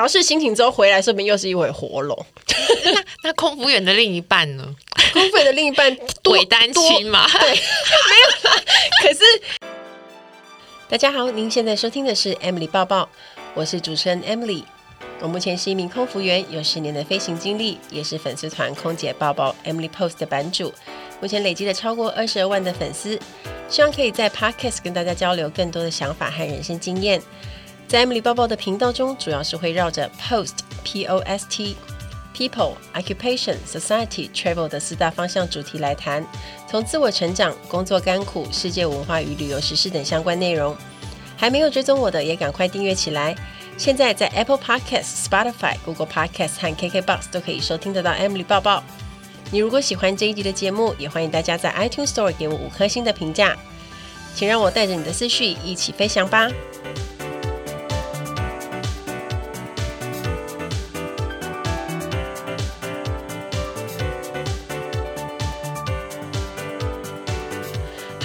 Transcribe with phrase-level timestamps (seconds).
[0.00, 2.26] 调试心情之后回来，说不定又是一尾活龙。
[2.86, 4.74] 那 那空服员的另一半呢？
[5.12, 5.94] 空服员的另一半
[6.30, 7.28] 伪单亲嘛？
[7.28, 8.62] 对，没有啦。
[9.02, 9.20] 可是，
[10.88, 13.06] 大家好，您现在收听的是 Emily 抱抱，
[13.52, 14.64] 我是主持人 Emily。
[15.20, 20.72] 我目前是一名空服员，有十年的飞行经历，也是粉丝团空姐抱抱 Emily Post 的版主。
[21.20, 23.20] 目前累积了超过二十二万的粉丝，
[23.68, 27.20] 希望可以在 Podcast 跟大家交流更多的想法和人生经验。
[27.90, 31.74] 在 Emily 报报的频道中，主要是会绕着 Post P O S T
[32.32, 36.24] People Occupation Society Travel 的四大方向主题来谈，
[36.70, 40.76] 从自我成长、工作甘苦、世界文化与旅游时事等相关内容。
[41.36, 43.34] 还没有追踪我的，也赶快订阅起来。
[43.76, 48.84] 现在在 Apple Podcast、Spotify、Google Podcast 和 KKBox 都可以收听得到 Emily 报报。
[49.50, 53.56] 你如果喜欢这一集的节目，也欢迎大家在 iTunes Store 给我五颗星的评价。
[54.36, 56.48] 请让我带着你的思绪一起飞翔吧。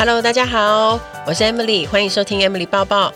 [0.08, 3.12] Hello，大家好，我是 Emily，欢迎收听 Emily 报报。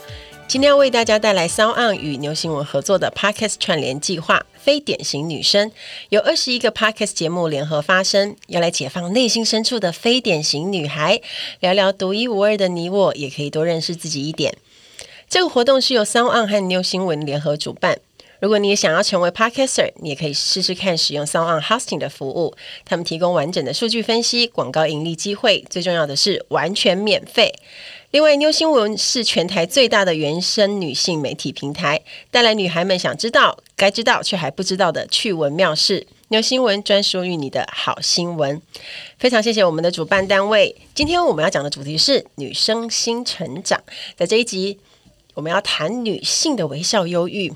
[0.48, 5.72] 今天要为大家带来 s on 与牛新闻合作的 Podcast 串联计划“非典型女生”，
[6.10, 11.22] 有二十一个 Podcast 节目联合发声，要来解放内心深处的非典型女孩，
[11.60, 14.58] 聊聊独一无二的你我，也可以多认识自己一点。
[15.30, 18.00] 这个活动是由 SoundOn 和牛新闻联合主办。
[18.40, 22.56] 如果你也想要成为 Podcaster，你也可以试试看使用 SoundOn Hosting 的服务。
[22.86, 27.54] 他们提供完整的数据分析、广告盈利机会，最重要的是完全免费。
[28.12, 32.02] 另外，妞新闻是全台最大的原生女性媒体平台，
[32.32, 36.08] 带来女孩们想知道、该知道却还不知道的趣闻妙事。
[36.30, 38.62] 妞新闻专属于你的好新闻。
[39.18, 40.76] 非常谢谢我们的主办单位。
[40.96, 43.84] 今天我们要讲的主题是女生新成长。
[44.16, 44.80] 在这一集，
[45.34, 47.52] 我们要谈女性的微笑忧郁。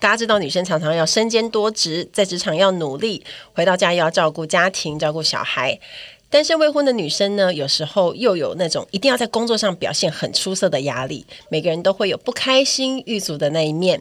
[0.00, 5.78] 大家知道，女生常常要身兼多职，在职场要努力，回到家又要照顾家庭、照顾小孩。
[6.30, 11.26] 单身未婚的女生呢，有时候又有那种一定要在工作上表现很出色的压力。
[11.50, 14.00] 每个人都会有不开心、郁卒的那一面，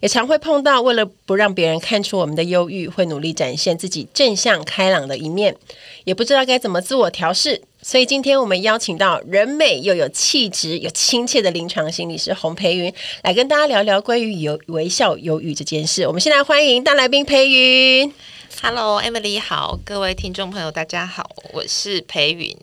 [0.00, 5.56] 也常会碰到为了不让别人看出我们的忧郁，会努力展现自己正向开朗的一面，
[6.04, 7.62] 也不知道该怎么自我调试。
[7.82, 12.92] 所以今天我们邀请到人美又有气质有亲切的临床心理师洪培云，
[13.22, 16.06] 来跟大家聊聊关于有微笑忧郁这件事。
[16.06, 18.12] 我们先来欢迎大来宾培云。
[18.60, 22.54] Hello，Emily 好，各位听众朋友大家好，我是培云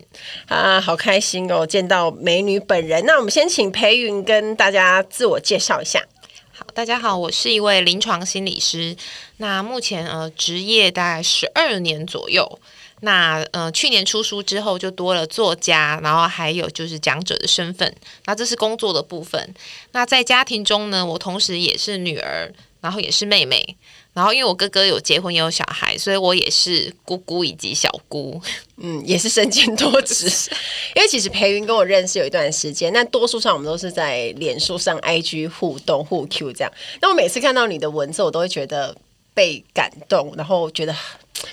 [0.48, 3.04] 啊，好开心哦，见到美女本人。
[3.08, 6.06] 那我们先请培云跟大家自我介绍一下。
[6.52, 8.96] 好，大家好，我是一位临床心理师，
[9.38, 12.60] 那目前呃职业大概十二年左右。
[13.02, 17.96] 那呃，去年出书之后，就多了作家，然后还有就是讲者的身份。
[18.26, 19.54] 那这是工作的部分。
[19.92, 23.78] 那在家庭中呢，我同时也是女儿，然后也是妹妹。
[24.14, 28.42] 然后因为我哥哥有结婚也有小孩，所以我也是姑姑以及小姑。
[28.78, 30.26] 嗯，也是身兼多职。
[30.96, 36.74] 因为其实培云跟我认识有一段时间，那多数上我们都是在脸书上 IG 互动互 Q 这样。
[37.00, 38.98] 那我每次看到你的文字，我都会觉得
[39.36, 40.96] 被感动，然后觉得。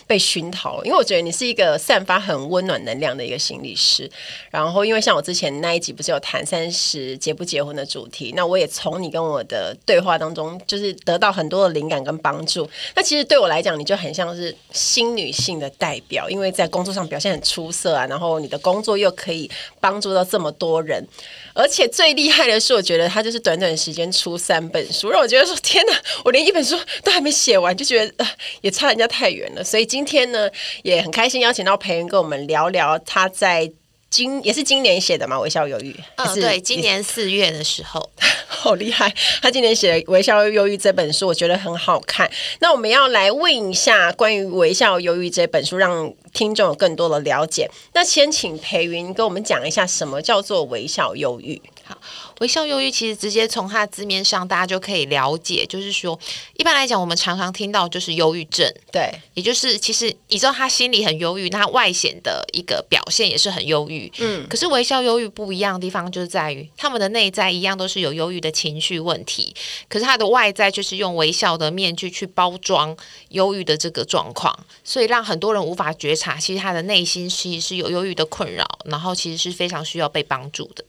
[0.06, 4.10] 被熏陶，因为我觉得你是一个散发很温暖能量的一个心理师。
[4.50, 12.68] 然后，因为像我之前那一集不是有谈三十结不结婚的主题，那我也从你跟我的对话当中，就是得到很多的灵感跟帮助。
[12.94, 21.06] 那其实对我来讲，你就很像是新女性的代表，因为在工作上表现很出色啊，然后你的工作又可以帮助到这么多人。
[21.54, 25.92] 而且最厉害的是，我觉得他就是短短时间出三本书，让我觉得说天哪，
[26.24, 29.62] 我连一本书都还没写完，就觉得呃也差人家太远了。
[29.62, 30.50] 所以今天呢，
[30.82, 33.70] 也很开心邀请到培恩跟我们聊聊他在
[34.14, 35.90] 今也是今年写的嘛，《微笑忧郁》。
[36.14, 38.08] 嗯，对，今年四月的时候，
[38.46, 42.30] 好厉害，他今年写的《微笑忧郁》这本书，我觉得很好看。
[42.60, 51.60] 那我们要来问一下关于《微笑忧郁》这本书，让听众有更多的了解，那先请裴云跟我们讲一下什么叫做微笑忧郁。
[51.86, 51.96] 好，
[52.40, 56.18] 微笑忧郁其实直接从它的字面上，大家就可以了解，就是说，
[56.56, 69.54] 一般来讲，我们常常听到就是忧郁症，对，也就是其实你知道他心里很忧郁，那他外显的一个表现也是很忧郁，嗯，可是微笑忧郁不一样的地方就是在于，他们的内在一样都是有忧郁的情绪问题，
[69.88, 72.96] 可是他的外在就是用微笑的面具去包装
[73.28, 80.82] 忧郁的这个状况，所以让很多人无法觉察，其实他的内心其实是有忧郁的困扰，然后其实是非常需要被帮助的。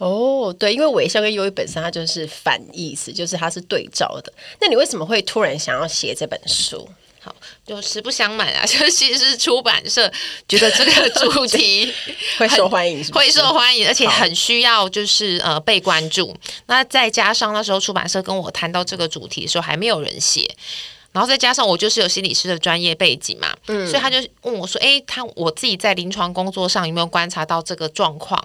[0.00, 4.32] 哦，对，因为微笑跟忧郁本身它就是反义词，就是它是对照的。
[4.58, 6.88] 那你为什么会突然想要写这本书？
[7.22, 7.36] 好，
[7.66, 10.10] 就实不相瞒啊， 就其实是出版社
[10.48, 11.92] 觉得这个 主题
[12.38, 16.34] 会受欢迎是是，会受欢迎，而且很需要就是呃被关注。
[16.64, 20.50] 那再加上那时候出版社跟我谈到这个主题的时候，还没有人写。
[21.12, 28.40] 然后再加上我就是有心理师的专业背景嘛，嗯，所以他就问我说：“诶，他我自己在临床工作上有没有观察到这个状况？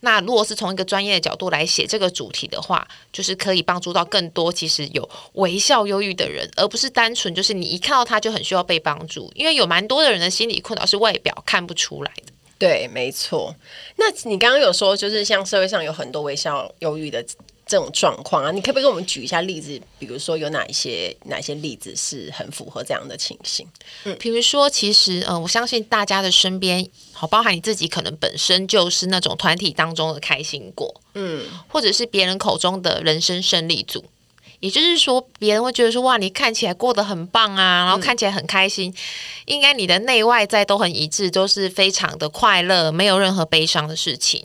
[0.00, 13.54] 那如果是从一个专业的角度来写这个主题的话，就是可以帮助到更多其实有微笑忧郁的人，而不是单纯就是你一看到他就很需要被帮助，因为有蛮多的人的心理困扰是外表看不出来的。”对，没错。
[13.96, 17.22] 那你刚刚有说，就是像社会上有很多微笑忧郁的。
[17.66, 19.78] 这种状况啊，你可不可以给我们举一下例子？
[19.98, 23.66] 比如说有哪一些哪一些例子是很符合这样的情形？
[24.04, 34.04] 嗯，比如说，其实呃，我相信大家的身边，好，包含你自己，可能本身就是那种团体当中的开心果，嗯，或者是别人口中的人生胜利组。
[34.60, 38.94] 也就是说，别人会觉得说，哇，你看起来过得很棒啊，然后看起来很开心，嗯、
[39.46, 44.44] 应该你的内外在都很一致，都是非常的快乐，没有任何悲伤的事情。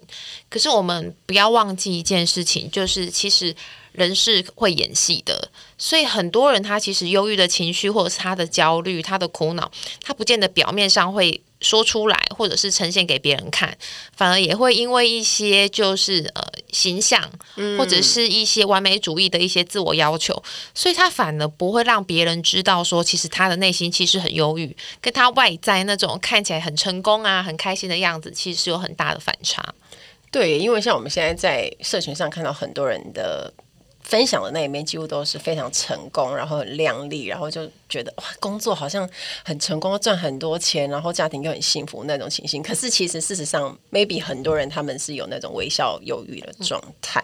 [0.50, 3.56] 可是我们不要忘记一件事情，就是其实
[3.94, 9.72] 人是会演戏的，所以很多人他其实忧郁的情绪，或者是他的焦虑、他的苦恼，
[10.04, 11.42] 他不见得表面上会。
[11.62, 13.78] 说出来，或者是呈现给别人看，
[14.16, 17.22] 反而也会因为一些就是呃形象，
[17.78, 29.64] 或者是一些完美主义的一些自我要求，嗯、所以他反而不会让别人知道说，其实他的内心其实很忧郁，跟他外在那种看起来很成功啊、很开心的样子，其实是有很大的反差。
[30.32, 33.54] 对，因为像我们现在在社群上看到很多人的
[34.02, 37.70] 分享的那一面，几乎都是非常成功，然后很靓丽，然后就。
[37.92, 39.08] 觉得哇，工作好像
[39.44, 42.64] 很成功，赚很多钱，然后家庭又很幸福那种情形。
[42.64, 47.22] 可是其实事实上，maybe 很多人他们是有那种微笑忧郁的状态。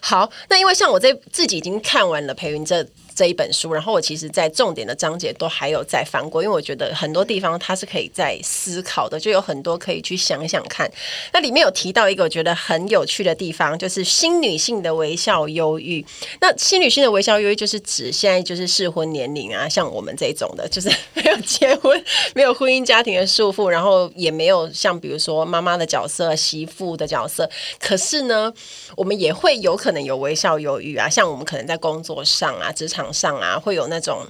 [0.00, 10.88] 好，那因为像我这自己已经看完了裴云这这一本书，然后我其实在重点的章节都还有在翻过，因为我觉得很多地方它是可以再思考的，就有很多可以去想想看。
[11.32, 16.06] 那里面有提到一个我觉得很有趣的地方，就是新女性的微笑忧郁。
[16.40, 20.03] 那新女性的微笑忧郁就是指现在就是适婚年龄啊，像我。
[20.04, 22.04] 我们这种的，就是没有结婚、
[22.34, 27.48] 没有婚姻家庭的束缚，然后也没有像比如说妈妈的角色、媳妇的角色。
[27.80, 28.52] 可是呢，
[28.98, 34.26] 我们也会有可能有微笑忧郁啊，像我们可能在工作上啊、职场上啊，会有那种。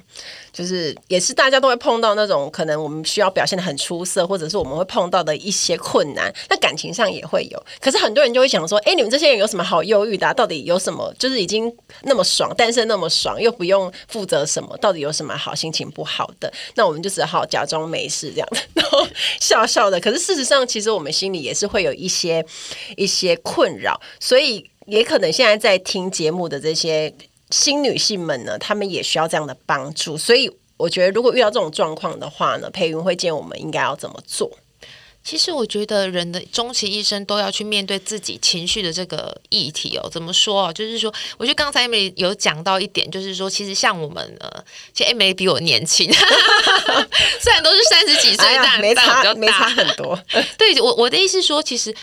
[0.53, 6.33] 就是也是大家都会碰到那种可能我们需要表现得很出色，或者是我们会碰到的一些困难。
[6.49, 10.33] 那感情上也会有，可是很多人就会想说：“哎，你们这些人有什么好忧郁的？
[10.35, 11.13] 到底有什么？
[11.19, 19.07] 就是已经那么爽，单身那么爽，又不用负责什么，到底有什么好心情不好的？”那我们就只好假装没事这样， 然后
[19.41, 19.99] 笑笑的。
[19.99, 22.45] 可是事实上，其实我们心里也是会有一些
[22.97, 27.13] 一些困扰，所以也可能现在在听节目的这些。
[27.51, 34.51] 新女性们呢，她们也需要这样的帮助，所以我觉得，如果遇到这种状况的话呢，裴云会建议我们应该要怎么做？
[35.25, 40.07] 其实我觉得人的终其一生都要去面对自己情绪的这个议题哦。
[40.13, 40.71] 怎么说？
[40.75, 46.13] 就是说，我觉得刚才 Emily 有讲到一点，就是说，其实像我们呃，其实 Emily 比我年轻
[47.41, 50.17] 虽然都是三十几岁，哎、但没差，没差很多。
[50.59, 51.95] 对我我的意思说，其实。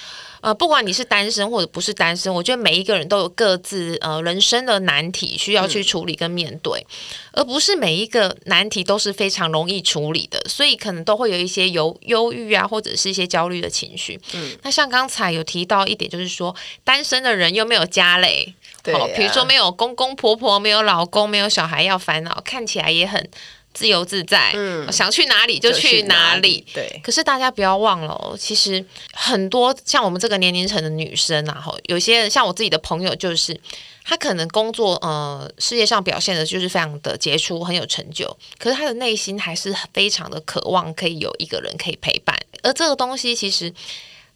[0.42, 6.86] 呃，不管你是单身或者不是单身，我觉得每一个人都有各自呃人生的难题需要去处理跟面对，嗯、
[7.34, 14.20] 而不是每一个难题都是非常容易处理的，所以可能都会有一些忧忧郁啊，或者是一些焦虑的情绪。
[14.34, 18.54] 嗯，那像刚才有提到一点，就是说单身的人又没有家累，
[18.84, 23.30] 对、啊，比如说没有公公婆婆，没有老公，没有小孩要烦恼，看起来也很。
[23.74, 26.66] 自由自在，嗯，想去哪里就去哪里。
[26.74, 33.58] 对，可是大家不要忘了哦，其实很多像我们这个年龄层的女生啊，哈，有些人像我自己的朋友，就是
[34.04, 42.38] 她可能工作呃事业上表现的就是非常的杰出，很有成就，可是她的内心还是非常的渴望可以有一个人可以陪伴。
[42.64, 43.74] 而这个东西其实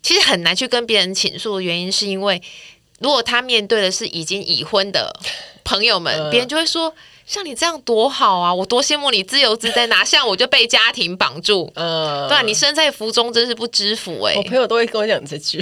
[0.02, 2.42] 其实很难去跟别人倾诉的原因，是因为
[3.00, 5.14] 如果她面对的是已经已婚的
[5.66, 6.96] 朋友们，呃、别人就会说。
[7.26, 8.54] 像你这样多好啊！
[8.54, 11.72] 我多羡慕你自由自在，哪像我就被家庭绑住。
[11.76, 14.38] 嗯，对啊，你身在福中真是不知福哎、欸。
[14.38, 15.60] 我朋友都会跟我讲这句，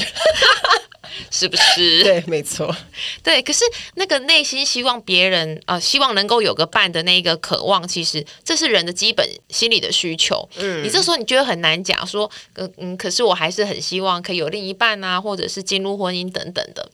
[1.31, 2.03] 是不是？
[2.03, 2.75] 对，没错。
[3.23, 3.63] 对，可是
[3.95, 10.47] 那个内心希望别人啊、呃，希望能够有个伴的那个渴望，其实这是人的基本心理的需求。
[10.57, 16.85] 嗯，你这时候你觉得很难讲说，嗯嗯，可是我还是很希望可以有另一半啊，或者是进入婚姻等等的。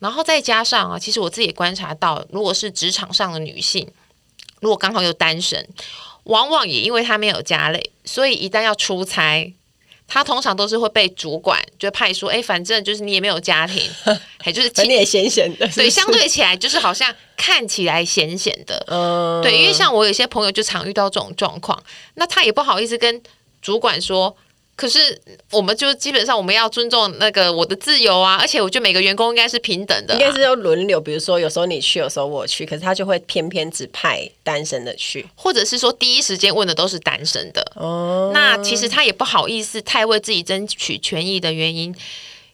[0.00, 3.88] 然后再加上啊，其实我自己也观察到，如果是职场上的女性。
[4.66, 5.64] 如果刚好又单身，
[6.24, 9.54] 往往也因为他没有家累，所以一旦要出差，
[10.08, 13.88] 他通常都是会被主管就派说，哎，反正就是你也没有家庭，
[14.42, 21.80] 还就是你也闲闲的，对，相对起来就是好像看起来闲闲的，嗯，对，因为像我有些朋友就常遇到这种状况，
[22.14, 23.22] 那他也不好意思跟
[23.62, 24.36] 主管说。
[24.76, 25.18] 可是，
[25.50, 37.72] 我们就基本上我们要尊重那个我的自由啊，而且我觉得每个员工应该是平等的，啊，应该是要轮流，比如说有时候你去，有时候我去，可是他就会偏偏只派单身的去，或者是说第一时间问的都是单身的。
[37.76, 41.96] 哦，那其实他也不好意思太为自己争取权益的原因，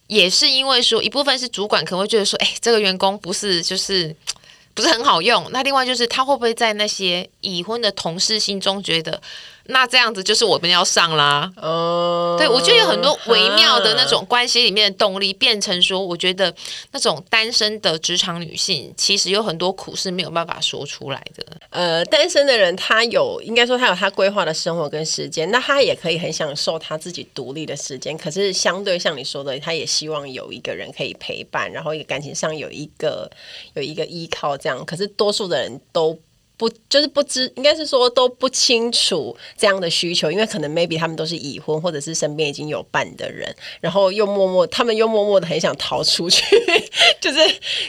[0.07, 4.15] 也是因为说一部分是主管可能会觉得说，哎，这个员工不是就是
[4.73, 9.21] 不是很好用，那另外就是他会不会在那些已婚的同事心中觉得？
[9.67, 16.53] 那这样子就是我们要上啦，哦，对，我觉得有很多微妙的那种关系里面的动力，变成说，我觉得
[16.91, 21.45] 那种单身的职场女性，其实有很多苦是没有办法说出来的。
[21.69, 28.17] 呃，单身的人他有，应该说他有他规划的生活跟时间，那他也可以很享受他自己独立的时间。
[28.17, 33.31] 可是相对像你说的，他也希望有一个人可以陪伴，然后感情上有一个
[33.75, 34.83] 有一个依靠，这样。
[34.85, 36.19] 可是多数的人都。
[36.55, 46.43] 不，就是不知，应该是说都不清楚这样的需求，因为可能 maybe 他们都是已婚，或者是身边已经有伴的人，然后又默默，他们又默默的很想逃出去，
[47.19, 47.39] 就是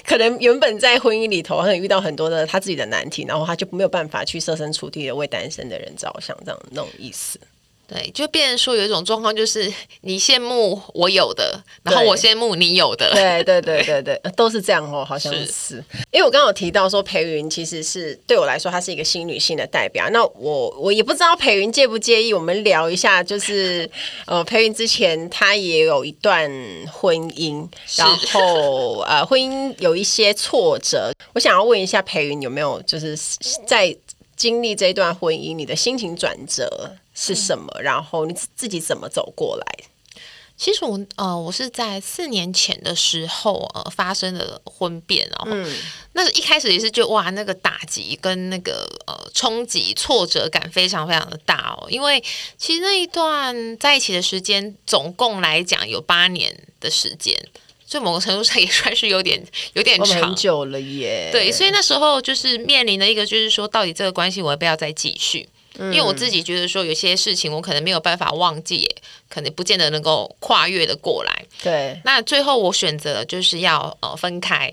[0.04, 7.38] 可能原本在婚姻里头，可能遇到很多的他自己的难题，然后他就没有办法去设身处地的为单身的人着想，这样那种意思。
[7.94, 13.12] 对，就变成说有一种状况，就是你羡慕我有的，然后我羡慕你有的。
[13.12, 15.46] 对对对对对，都是这样哦，好像是。
[15.46, 20.10] 是因为我刚刚有提到说，裴云其实是对我来说，她是一个新女性的代表。
[20.10, 23.88] 那我我也不知道裴云介不介意，我们聊一下，就是
[24.26, 26.50] 呃，裴云之前她也有一段
[26.92, 27.64] 婚姻，
[27.96, 31.12] 然后呃，婚姻有一些挫折。
[31.32, 33.16] 我想要问一下裴云有没有就是
[33.68, 33.96] 在
[34.34, 36.96] 经历这一段婚姻，你的心情转折？
[37.14, 37.80] 是什么？
[37.80, 39.66] 然后你自己怎么走过来？
[40.56, 45.76] 其实我呃，我是在四年前的时候呃发生了婚变，然后、嗯、
[46.12, 51.90] 那一开始也是就哇，那个打击跟那个呃冲击、挫折感非常非常的大哦。
[51.90, 52.22] 因为
[52.56, 57.36] 其实那一段在一起的时间，总共来讲有八年的时间，
[57.84, 59.44] 所以某个程度上也算是有点
[59.74, 61.30] 有点长久了耶。
[61.32, 65.48] 对，所以那时候就是面临的一个就是说，到底这个关系我要不要再继续？
[65.78, 68.88] 因为我自己觉得说，有些事情我可能没有办法忘记，
[69.28, 71.44] 可能不见得能够跨越的过来。
[71.62, 74.72] 对，那最后我选择了就是要呃分开。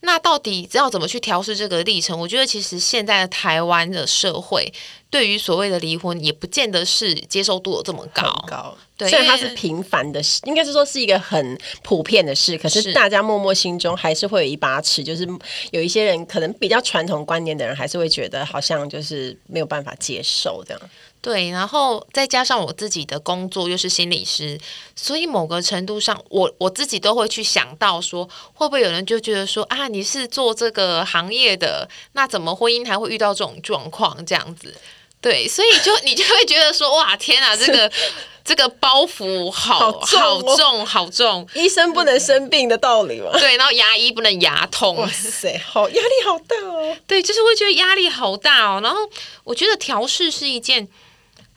[0.00, 2.18] 那到底要怎么去调试这个历程？
[2.18, 4.72] 我觉得其实现在的台湾的社会。
[5.10, 8.24] 对于所谓的离婚，也不见得是接受度有这么高。
[8.46, 15.26] 高，对，虽然它是平凡的事，应该是说是一个很普遍的事，可是大家默默心中还是会有一把尺，就是
[15.70, 20.82] 有一些人可能比较传统观念的人，还是会觉得好像就是没有办法接受这样。
[21.28, 24.58] 对，然后再加上我自己的工作又是心理师，
[24.96, 34.74] 所以某个程度上，我我自己都会去想到说，会不会有人就觉得说啊，你是做这个行业的，那怎么婚姻还会遇到这种状况这样子？
[35.20, 37.92] 对，所以就 你就会觉得说，哇，天啊，这个
[38.42, 43.32] 这个包袱好好重，好重，好重， 医生不能生病的道理嘛。
[43.38, 44.96] 对，然后牙医不能牙痛。
[44.96, 46.96] 哇塞，好压力好大哦。
[47.06, 48.80] 对，就是会觉得压力好大哦。
[48.82, 49.00] 然后
[49.44, 50.88] 我觉得调试是一件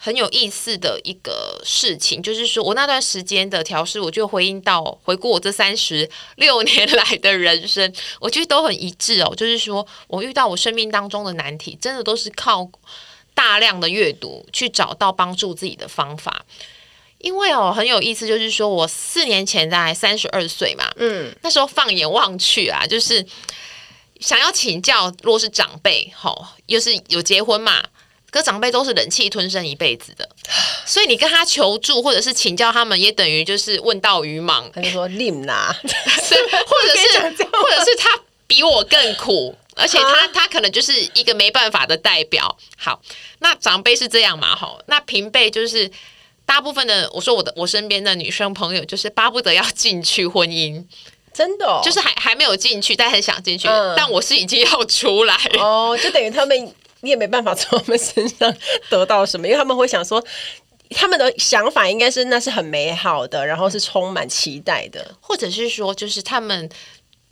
[0.04, 9.34] 很有意思的一个事情，就是说我那段时间的调试，我就回应到回顾我这三十六年来的人生，我觉得都很一致哦。
[9.38, 12.70] 就是说我遇到我生命当中的难题，真的都是靠。
[13.34, 16.46] 大量的阅读去找到帮助自己的方法，
[17.18, 23.26] 因为哦很有意思，就是说我四年前在三十二岁嘛，嗯，那时候放眼望去啊，就是
[24.20, 27.82] 想要请教，如果是长辈，吼、哦，又是有结婚嘛，
[28.32, 30.28] 可长辈都是忍气吞声一辈子的，
[30.86, 34.72] 所以你跟他求助或者是请教他们，也等于就是问道于盲。
[34.72, 37.20] 他就说令拿， 或者 是
[37.52, 39.56] 或者是他比我更苦。
[39.74, 42.58] 而且他他可能就是一个没办法的代表。
[42.78, 43.02] 好，
[43.40, 44.54] 那长辈是这样嘛？
[44.54, 45.90] 吼，那平辈就是
[46.46, 47.10] 大部分的。
[47.14, 50.84] 我说我的我身边的女生朋友，就是巴不得要进去婚姻，
[51.34, 53.94] 真的、哦，就是还还没有进去，但很想进去、嗯。
[53.96, 58.54] 但我是已经要出来哦，就等于他们你也没办法 从他们身上
[58.90, 60.24] 得到什么，因为他们会想说，
[60.92, 66.70] 他们的想法应该是那是很美好的，然后是充满期待的，或者是说，就是他们。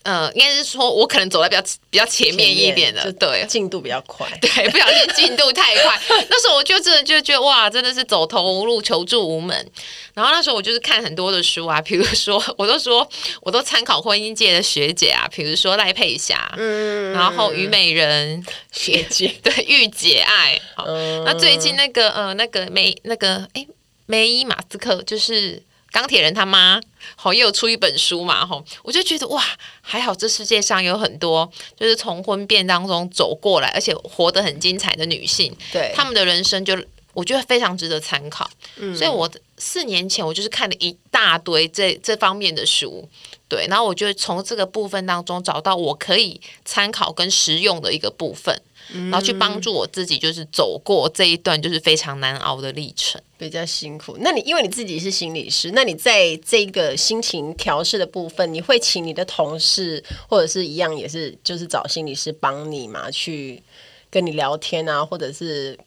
[0.04, 6.00] 呃，应该是说，我可能走在比较比较前面一点的，对，进度比较快， 对，不小心进度太快。
[6.30, 9.72] 那时候我就真的就觉得哇，真的是走投无路，求助无门。
[10.14, 13.08] 然后那时候我就是看很多的书啊，比如说， 我都说
[13.42, 20.60] 我都参考婚姻界的学姐啊，比如说赖佩霞，嗯，然后虞美人学姐，对，御姐爱。
[20.76, 23.66] 好，嗯，那最近那个呃，那个梅那个哎。
[24.12, 26.80] 梅伊马斯克，就是钢铁人他妈，
[27.16, 29.44] 好也有出一本书嘛，吼，我就觉得哇，
[29.82, 36.78] 还好这世界上有很多就是从婚变当中走过来，而且活得很精彩的女性，对，她们的人生就
[37.14, 38.50] 我觉得非常值得参考。
[38.78, 43.10] 嗯，所以我四年前我就是看了一大堆这这方面的书。
[43.50, 48.62] 对，然后我就从这个部分当中找到我可以参考跟实用的一个部分，
[48.94, 54.18] 嗯、然后去帮助我自己，就是走过这一段就是非常难熬的历程，比较辛苦。
[54.20, 63.62] 那你因为你自己是心理师，那你在这个心情调试的部分，你会请你的同事或者是一样也是就是找心理师帮你嘛，去
[64.10, 65.78] 跟你聊天啊，或者是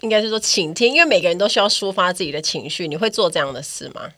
[0.00, 4.08] 应该是说倾听，因为每个人都需要抒发自己的情绪，你会做这样的事吗？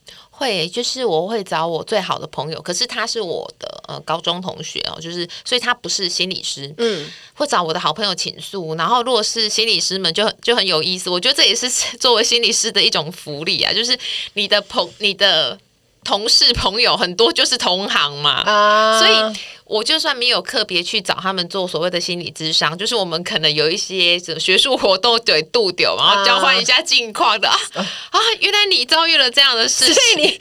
[0.40, 8.74] 会，就是我会找我最好的朋友，可是他是我的呃高中同学哦，就是所以他不是心理师，嗯，会找我的好朋友倾诉。
[8.74, 11.68] 然后如果是心理师们就就很有意思，我觉得这也是
[12.00, 13.98] 作为心理师的一种福利啊，就是
[14.32, 15.58] 你的朋你的。
[16.02, 30.38] 同事朋友很多就是同行嘛，uh, 所以我就算没有特别去找他们做所谓的心理咨商，就是我们可能有一些学术活动对度丢，然后交换一下近况的、uh, 啊啊，原来你遭遇了这样的事情，所以你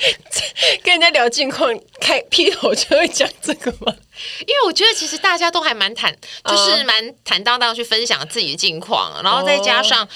[0.84, 3.94] 跟人家聊近况，开劈头就会讲这个吗？
[4.42, 10.08] 因为我觉得其实大家都还蛮坦，就是蛮坦荡荡去分享自己的近况，uh, 然后再加上。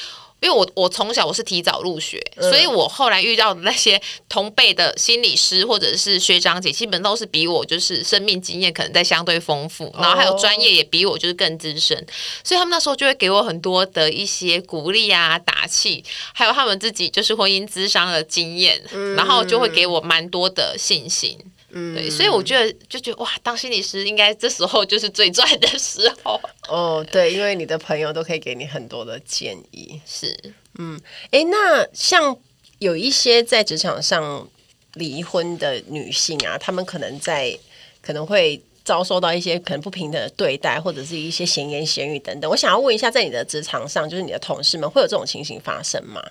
[0.44, 11.98] 因为我我从小我是提早入学，嗯，所以我后来遇到的那些同辈的心理师或者是学长姐，基本都是比我就是生命经验可能在相对丰富，然后还有专业也比我就是更资深，
[12.44, 21.38] 所以他们那时候就会给我很多的一些鼓励啊、打气，还有他们自己就是婚姻咨商的经验，嗯，然后就会给我蛮多的信心。
[21.76, 26.40] 嗯，对，所以我觉得就觉得哇，当心理师应该这时候就是最赚的时候。
[26.70, 30.00] 哦，对，因为你的朋友都可以给你很多的建议。
[30.06, 30.38] 是，
[30.78, 31.00] 嗯，
[31.32, 32.38] 哎，那像
[32.80, 34.48] 有一些在职场上
[34.94, 37.58] 离婚的女性啊，她们可能在
[38.02, 42.52] 可能会遭受到一些可能不平等的对待，或者是一些闲言闲语等等。
[42.52, 46.22] 我想要问一下，在你的职场上，就是你的同事们会有这种情形发生吗？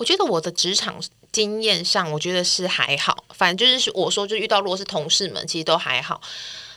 [0.00, 0.98] 我觉得我的职场。
[1.32, 6.20] 经验上，我觉得是还好，反正就是我说，就遇到如果是同事们，其实都还好。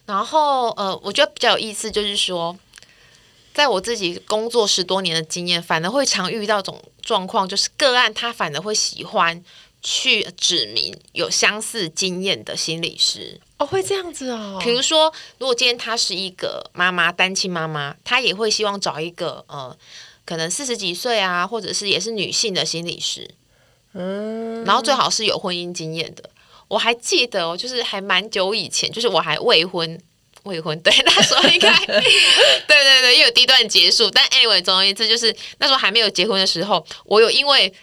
[0.05, 2.55] 然后，呃，我觉得比较有意思，就是说，
[3.51, 9.43] 在我自己工作十多年的经验，反而会常遇到种状况，就是个案他反而会喜欢
[9.81, 13.41] 去指明有相似经验的心理师。
[13.57, 14.59] 哦，会这样子哦。
[14.63, 19.75] 比如说，如果今天她是一个妈妈，单亲妈妈，她也会希望找一个呃，
[20.25, 23.29] 可能四十几岁啊，或者是也是女性的心理师。
[23.93, 26.29] 嗯，然后最好是有婚姻经验的。
[26.67, 29.99] 我还记得哦，就是还蛮久以前，就是我还未婚，
[30.43, 31.95] 未婚 对，那时候应该对
[32.67, 34.09] 对对，又有第一段结束。
[34.09, 37.73] 但 anyway，总而言之，就是那时候还没有结婚的时候，我有因为。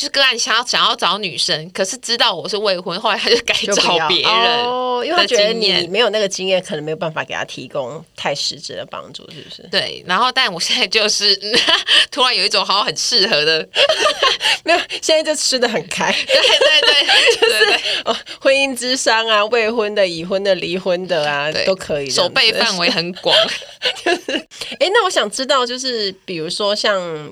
[0.00, 4.32] 就是个案想要想要找女生，可是知道我是未婚，后来他就改找别人
[4.64, 9.62] 哦，因为他觉得你没有那个经验，可能没有办法给他提供太实质的帮助，是不是？
[9.70, 10.02] 对。
[10.06, 11.52] 然后，但我现在就是、嗯、
[12.10, 13.68] 突然有一种好像很适合的，
[14.64, 16.10] 没有，现在就吃的很开。
[16.10, 23.36] 对 对对，就是对哦，婚姻之商啊，未婚的、已婚的、离婚的啊，都可以，守备范围很广。
[24.02, 24.32] 就是，
[24.78, 27.30] 哎，那我想知道，就是比如说像。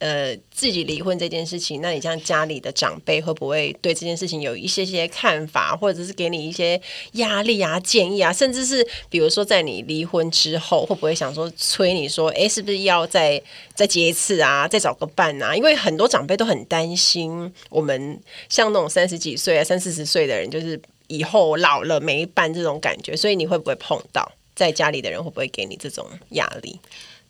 [0.00, 6.80] 呃，自己离婚这件事情，那你像家里的长辈会不会对这件事情有一些些看法，或者是给你一些
[7.12, 13.40] 压力啊、建议啊，甚至是比如说在你离婚之后，会不会想说催你说，哎，是不是要再
[13.74, 15.54] 再结一次啊，再找个伴啊？
[15.54, 26.80] 因为很多长辈都很担心我们像那种三十几岁啊、三四十岁的人，就是以后老了没伴这种感觉，所以你会不会碰到在家里的人会不会给你这种压力？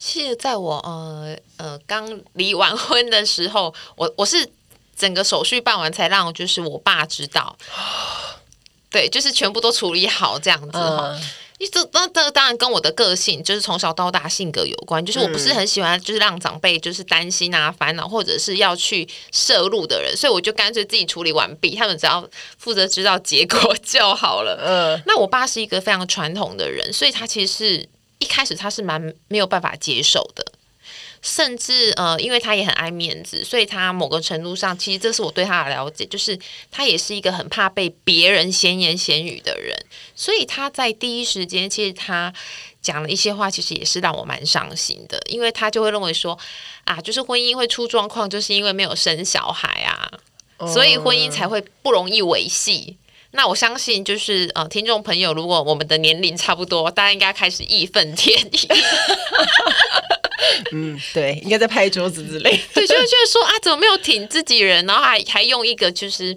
[0.01, 4.49] 其实在我呃呃刚离完婚的时候，我我是
[4.97, 7.55] 整个手续办完才让就是我爸知道，
[8.91, 11.15] 对，就是全部都处理好这样子哈。
[11.59, 24.59] 一直那这当然跟我的个性就是从小到大性格有关，就是我不是很喜欢就是让长辈就是担心啊烦恼或者是要去摄入的人，所以我就干脆自己处理完毕，他们只要负责知道结果 就好了。
[24.67, 27.89] 嗯，那我爸是一个非常传统的人，所以他其实是。
[28.21, 30.53] 一开始他是蛮没有办法接受的，
[31.21, 36.39] 甚至呃，因为他也很爱面子，所以他某个程度上，其实这是我对他的了解，就是
[36.71, 39.77] 他也是一个很怕被别人闲言闲语的人，
[40.15, 42.33] 所以他在第一时间，其实他
[42.81, 46.39] 讲了一些话，其实也是让我蛮伤心的，因为他就会认为说
[46.85, 50.11] 啊，就是婚姻会出状况，就是因为没有生小孩啊，
[50.73, 52.97] 所以婚姻才会不容易维系。
[53.33, 58.69] 那我相信，就是呃，听众朋友，如果我们的年龄差不多，大家应该开始义愤填膺。
[60.73, 62.51] 嗯，对，应该在拍桌子之类。
[62.75, 66.37] 对，就觉得说啊，怎么没有挺自己人，然后还还用一个就是。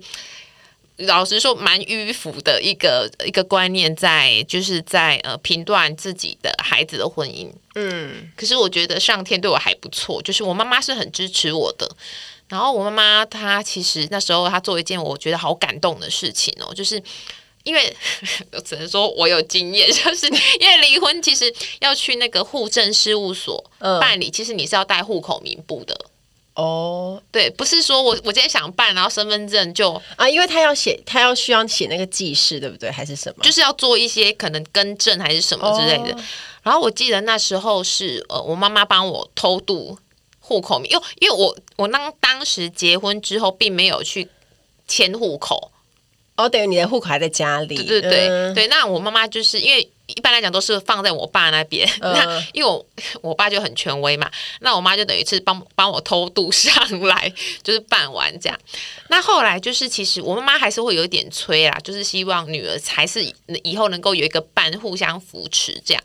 [0.97, 7.49] 老实说，蛮迂腐的一个一个观念在，在就是在呃评断自己的孩子的婚姻。
[7.73, 11.89] 嗯，可是我觉得上天对我还不错，就是我妈妈是很支持我的。
[12.53, 17.01] 然后我妈妈她其实那时候她做一件我觉得好感动的事情哦，就是
[17.63, 17.91] 因为
[18.53, 20.27] 我只能说我有经验， 就是
[20.59, 25.99] 因为离婚其实要去那个户政事务所办理，其实你是要带户口名簿的。
[26.53, 32.91] 哦，对，不是说我我今天想办，然后身份证就啊，因为他要写，他要需要写那个记事，对不对？
[32.91, 33.43] 还是什么？
[33.43, 36.13] 就是要做一些可能更正还是什么之类的。
[36.13, 36.23] 哦、
[36.61, 39.97] 然后我记得那时候是呃，我妈妈帮我偷渡
[40.45, 44.27] 户口名，因为因为我我当当时结婚之后并没有去
[44.87, 45.71] 迁户口，
[46.35, 47.75] 哦，等于你的户口还在家里。
[47.75, 49.89] 对对对、嗯、对，那我妈妈就是因为。
[50.05, 52.85] 一般来讲都是放在我爸那边，呃、 那因为我
[53.23, 54.29] 我爸就很权威嘛，
[54.59, 58.59] 那我妈就等于是帮帮我偷渡上来， 就是办完这样。
[59.07, 63.23] 那后来就是其实我妈妈还是会有一点催啦，就是希望女儿还是
[63.63, 66.03] 以后能够有一个伴，互相扶持这样。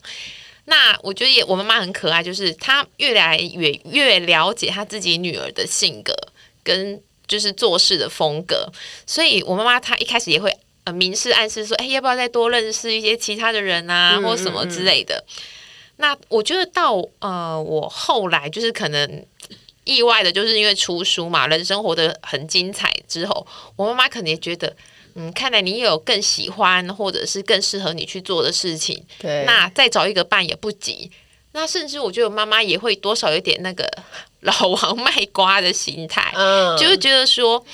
[0.70, 6.14] 那我觉得也我妈妈很可爱，就是她越来越越了解她自己女儿的性格
[6.62, 8.70] 跟就是做事的风格，
[9.06, 10.54] 所以我妈妈她一开始也会
[10.84, 10.92] 呃。
[10.92, 15.24] 明示暗示说，哎，要不要再多认识一些其他的人啊，嗯、或什么之类的？
[15.96, 19.26] 那我觉得到呃，我后来就是可能
[19.84, 24.76] 意外的，就是因为出书嘛，人生活得很精彩之后，我妈妈可能也觉得，
[25.14, 31.10] 嗯，看来你有更喜欢或者是更适合你去做的事情，对，那再找一个伴也不急。
[31.52, 33.88] 那甚至我觉得妈妈也会多少有点那个
[34.40, 37.64] 老王卖瓜的心态，嗯，就会觉得说。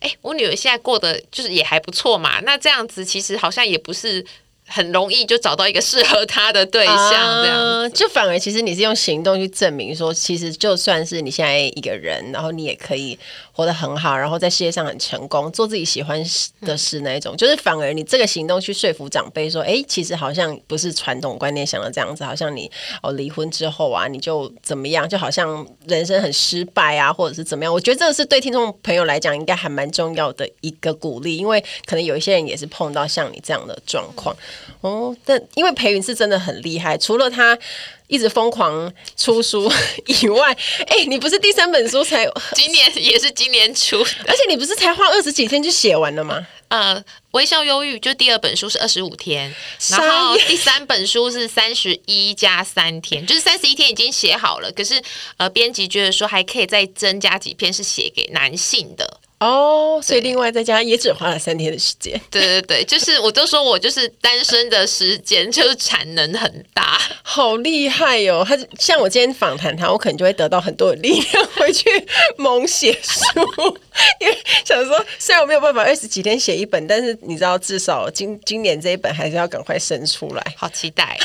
[0.00, 4.24] 哎，我女儿现在过得就是也还不错嘛，那这样子其实好像也不是。
[4.72, 13.18] 很容易就找到一个适合他的对象，这样、啊、就反而其实你是用行动去证明说，其实就算是你现在一个人，然后你也可以
[13.52, 16.24] 活得很好，然后在事业上很成功，做自己喜欢
[16.60, 22.70] 的事那一种，嗯、就是反而你这个行动去说服长辈说，哎，其实好像不是传统观念想的这样子，好像你
[23.02, 27.74] 哦离婚之后啊，你就怎么样，就好像人生很失败啊，或者是怎么样？
[27.74, 34.36] 我觉得这个是对听众朋友来讲应该还蛮重要的一个鼓励，因为可能有一些人也是碰到像你这样的状况。
[34.80, 37.58] 哦，但因为培云是真的很厉害，除了他
[38.06, 39.70] 一直疯狂出书
[40.06, 40.52] 以外，
[40.86, 46.46] 哎、欸，你不是第三本书才 今年也是今年出，而且你不是才花二十几天就写完了吗？
[46.68, 49.52] 呃，微笑忧郁就第二本书是二十五天，
[49.90, 55.02] 然后第三本书是三十一加三天，就是三十一天已经写好了，可是
[55.36, 59.20] 呃，编辑觉得说还可以再增加几篇是写给男性的。
[59.40, 62.20] 哦，oh, 所以另外在家也只花了三天的时间。
[62.30, 68.44] 对对对，就是我都说我就是单身的时间就是产能很大，好厉害哟、哦！
[68.46, 71.88] 他像我今天访谈他，我可能就会得到很多的力量回去
[72.36, 73.40] 猛写书，
[74.20, 81.18] 因为想说虽然我没有办法二十几天写一本，但是你知道至少今今年这一本还是要赶快生出来，好期待。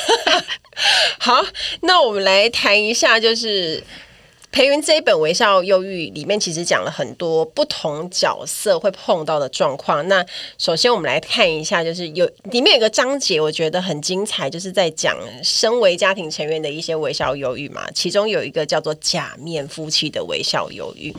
[1.20, 1.46] 好，
[1.82, 3.84] 那我们来谈一下就是。
[4.56, 10.08] 培云这一本《微笑忧郁》里面其实讲了很多不同角色会碰到的状况。
[10.08, 10.26] 那
[10.58, 17.86] 首先我们来看一下，就是有里面有个章节，我觉得很精彩，就是在讲身为家庭成员的一些微笑忧郁嘛。
[17.94, 21.14] 其中有一个叫做“假面夫妻”的微笑忧郁。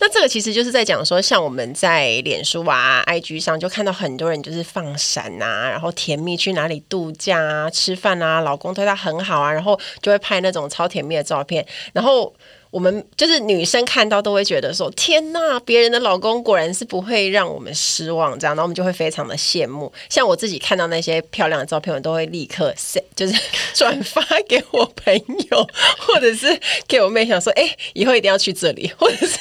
[0.00, 12.34] 那这个其实就是在讲说，像我们在脸书啊、IG 上就看到很多人就是放闪啊，然后甜蜜去哪里度假啊、吃饭啊，老公对她很好啊，然后就会拍那种超甜蜜的照片，然后。
[12.72, 19.92] 我们就是女生看到都会觉得说：“天呐，别人的老公果然是不会让我们失望。”这样，然后我们就会非常的羡慕。
[20.08, 22.74] 像我自己看到那些漂亮的照片，我都会立刻
[23.14, 23.34] 就是
[23.74, 25.14] 转发给我朋
[25.50, 26.58] 友，或者是
[26.88, 29.38] 给我妹，想说：“哎，以后一定要去这里。” 或者是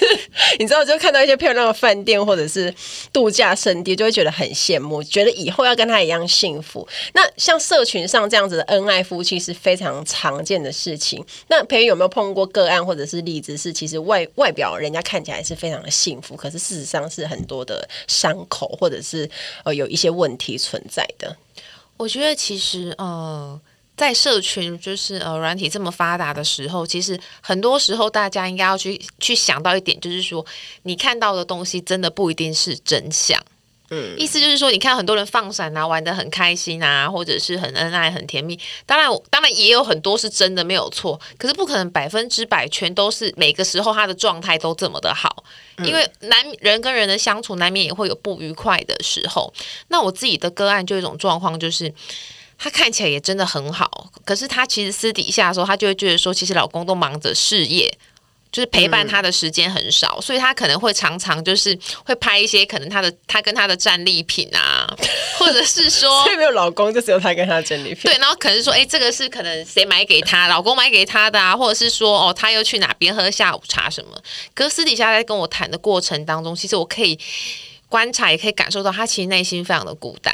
[0.59, 2.73] 你知道，就看到一些漂亮的饭店或者是
[3.13, 6.85] 度假胜地，就会觉得很羡慕，觉得以后要跟他一样幸福。
[7.13, 11.25] 那像社群上这样子的恩爱夫妻是非常常见的事情。
[11.47, 13.20] 那培芸有没有碰过个案，或者是？
[13.21, 19.29] 例子是，其实外外表人家看起来是非常的幸福，可是事实上是很多的伤口，或者是
[19.63, 21.35] 呃有一些问题存在的。
[21.97, 23.59] 我觉得其实呃，
[23.95, 30.45] 在社群就是呃软体这么发达的时候，其实很多时候大家应该要去去想到一点，就是说
[30.83, 33.39] 你看到的东西真的不一定是真相。
[33.93, 38.57] 嗯，意思就是说，你看很多人放闪啊，玩的很开心啊，或者是很恩爱、很甜蜜。
[38.85, 45.43] 当然，当然也有很多是真的没有错，可是不可能百分之百全都是每个时候他的状态都这么的好，
[45.83, 49.53] 因为难人跟人的相处难免也会有不愉快的时候。
[49.89, 51.93] 那我自己的个案就有一种状况，就是
[52.57, 57.93] 他看起来也真的很好，可是他其实私底下的时候，他就会觉得说，其实老公都忙着事业。
[58.51, 64.85] 就是陪伴他的时间很少，嗯，所以他可能会常常就是会拍一些可能他的他跟他的战利品啊，
[65.37, 68.03] 或者是说， 所以没有老公，就只有他跟他的战利品。
[68.03, 74.21] 对，然后可能是说，哎，欸，这个是可能谁买给他，老公买给他的啊，或者是说，哦，他又去哪边喝下午茶什么。
[74.53, 77.17] 可是私底下在跟我谈的过程当中，其实我可以
[77.87, 80.33] 观察，也可以感受到他其实内心非常的孤单。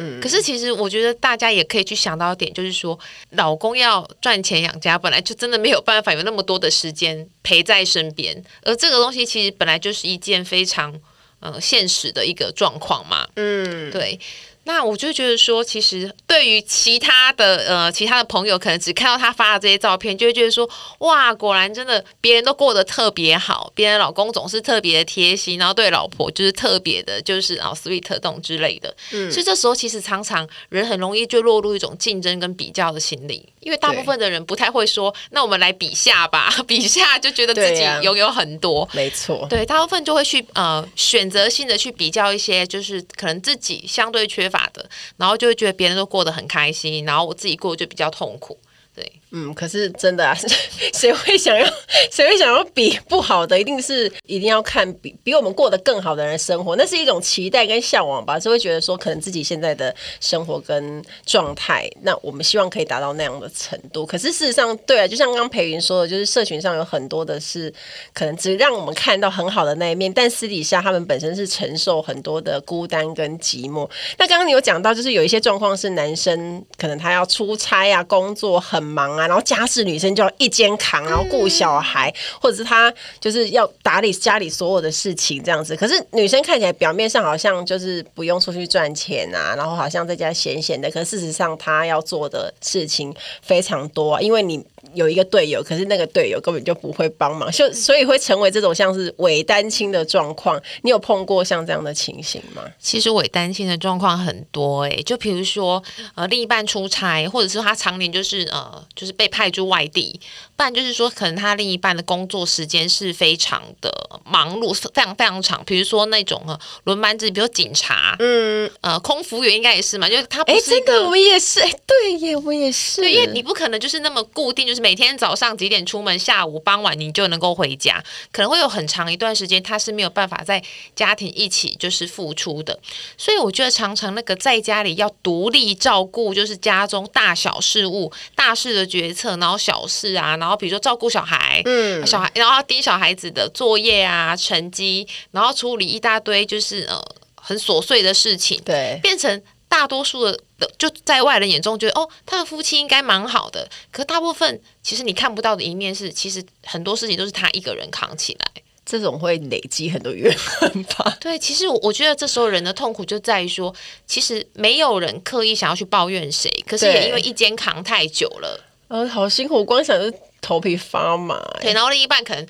[0.00, 2.98] 嗯，可是其实我觉得大家也可以去想到一点，就是说，
[3.32, 10.98] 老公要赚钱养家，本来就真的没有办法有那么多的时间陪在身边，而这个东西其实本来就是一件非常
[11.40, 13.28] 呃现实的一个状况嘛。
[13.36, 14.18] 嗯，对。
[14.64, 20.68] 那我就觉得说，其实对于其他的呃其他的朋友，可能只看到他发的这些照片，就会觉得说，
[20.98, 28.94] 哇，果然真的别人都过得特别好，别人老公总是特别的贴心，然后对老婆就是特别的，就是啊 sweet 动之类的。
[29.12, 48.58] 嗯，所以这时候其实常常人很容易就落入一种竞争跟比较的心理，因为大部分的人不太会说，那我们来比下吧， 比下就觉得自己拥有很多，没错，对，大部分就会去呃选择性的去比较一些，就是可能自己相对缺法的，然后就会觉得别人都过得很开心，然后我自己过得就比较痛苦，
[48.94, 49.12] 对。
[49.32, 50.36] 嗯，可是真的啊，
[50.92, 51.64] 谁会想要
[52.10, 53.56] 谁会想要比不好的？
[53.58, 64.04] 一定是一定要看比比我们过得更好的人生活，那是一种期待跟向往吧，就会觉得说，可能自己现在的生活跟状态，那我们希望可以达到那样的程度。
[64.04, 67.72] 可是事实上，对啊，就像刚刚培云说的，就是社群上有很多的是
[68.12, 73.88] 可能只让我们看到很好的那一面，但私底下他们本身是承受很多的孤单跟寂寞。
[74.18, 79.26] 那刚刚你有讲到，就是有一些状况是男生可能他要出差啊，工作很忙啊。
[79.26, 85.76] 然后家事女生就要一肩扛，然后顾小孩，或者是她就是要打理家里所有的事情这样子。
[85.76, 90.90] 可是女生看起来表面上好像就是不用出去赚钱啊，然后好像在家闲闲的。
[90.90, 94.64] 可是事实上她要做的事情非常多啊，因为你。
[94.94, 100.60] 有一个队友，可是那个队友根本就不会帮忙，就所以会成为这种像是伪单亲的状况。
[100.80, 102.62] 你有碰过像这样的情形吗？
[102.78, 105.80] 其实伪单亲的状况很多哎、欸，就比如说
[106.14, 110.20] 呃，另一半出差，或者是他常年就是呃，就是被派驻外地，
[110.60, 113.90] 不然就是说可能他另一半的工作时间是非常的
[114.26, 115.64] 忙碌，非常非常长。
[115.64, 124.80] 比如说那种啊轮班制，比如警察，嗯呃，空服员应该也是嘛，就是他不是哎，这个我也是哎，对耶，我也是，对，因为你不可能就是那么固定，就是。
[124.80, 130.60] 每天早上几点出门，下午傍晚你就能够回家，可能会有很长一段时间他是没有办法在
[130.96, 132.80] 家庭一起就是付出的，
[133.18, 147.00] 所以我觉得常常那个在家里要独立照顾，就是家中大小事务、大事的决策，然后小事啊，然后比如说照顾小孩，嗯，小孩，然后要盯小孩子的作业啊、成绩，然后处理一大堆就是呃
[147.34, 149.42] 很琐碎的事情，对，变成。
[149.70, 150.36] 大多数的
[150.76, 153.70] 就在外人眼中觉得哦，他们夫妻应该蛮好的。
[153.92, 158.62] 可大部分其实你看不到的一面是，其实很多事情都是他一个人扛起来。
[158.84, 161.16] 这种会累积很多怨恨吧？
[161.22, 163.72] 对，其实我我觉得这时候人的痛苦就在于说，
[164.08, 171.40] 其实没有人刻意想要去抱怨谁，可是也因为一肩扛太久了，呃，好辛苦，光想就头皮发麻。
[171.60, 172.46] 对，然后另一半可能。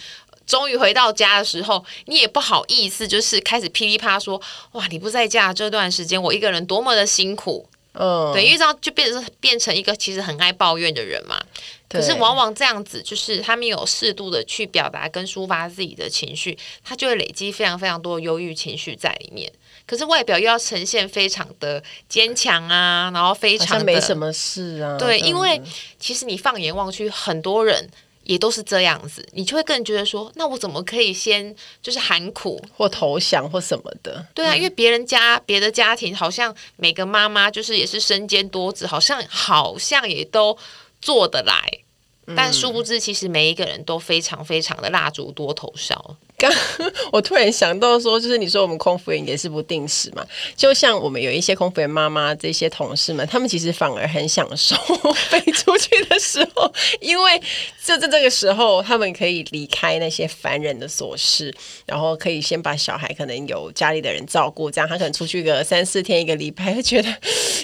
[0.46, 4.40] 终于回到家的时候，你也不好意思，就是开始噼里啪啦说
[4.72, 11.40] ：“哇，你不在家这段时间，我一个人多么的辛苦。”嗯，对，因为这样就变成变成一个其实很爱抱怨的人嘛。
[11.88, 19.53] 可是往往这样子，就是他没有适度的去表达跟抒发自己的情绪，他就会累积非常非常多的忧郁情绪在里面。
[19.90, 24.96] 可是外表又要呈现非常的坚强啊，然后非常的没什么事啊。
[24.96, 25.61] 对，因为
[25.98, 27.90] 其实你放眼望去，很多人。
[28.22, 34.24] 也都是这样子，你就会更觉得说，那我怎么可以先就是喊苦或投降或什么的？
[34.33, 40.57] 对啊，嗯、因为别人家别的家庭好像每个妈妈就是也是身兼多职，好像好像也都
[41.00, 41.68] 做得来，
[42.26, 46.16] 嗯、但殊不知其实每一个人都非常非常的蜡烛多头烧。
[46.40, 46.50] 刚
[47.12, 50.26] 我突然想到说，就是你说我们空服员也是不定时嘛，
[50.57, 54.74] 就像我们有一些空服员妈妈这些同事们，他们其实反而很享受
[55.29, 57.38] 飞出去的时候，因为
[57.85, 67.14] 就在这个时候，他们可以离开那些烦人的琐事，然后可以先把小孩可能有家里的人照顾，这样他可能出去个三四天一个礼拜，会觉得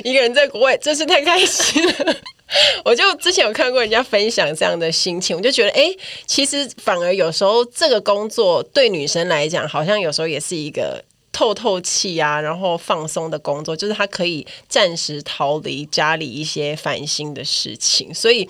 [0.05, 2.17] 一个人在国外真是太开心了。
[2.85, 5.93] 我就之前有看过人家分享这样的心情，我就觉得，哎，
[6.27, 11.03] 其实反而有时候这个工作对女生来讲，好像有时候也是一个
[11.33, 18.15] 透透气啊，然后放松的工作，就是她可以暂时逃离家里一些烦心的事情。
[18.15, 18.49] 所以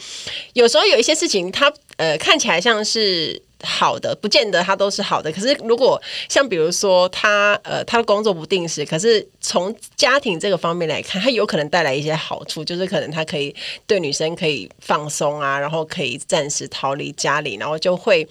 [0.52, 5.32] 有时候有一些事情，它呃看起来像是好的，不见得他都是好的。
[5.32, 13.52] 可是如果像比如说他呃他的工作不定时，可是从家庭这个方面来看，他有可能带来一些好处，就是可能他可以
[13.86, 18.28] 对女生可以放松啊，然后可以暂时逃离家里，然后就会。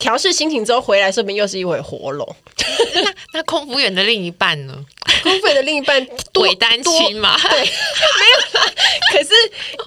[0.00, 2.36] 调试心情之后回来，说不定又是一回活龙。
[2.94, 4.74] 那 那空服员的另一半呢？
[5.22, 6.04] 空服员的另一半
[6.40, 7.38] 伪 单亲嘛？
[7.38, 8.72] 对，没有啦。
[9.12, 9.28] 可是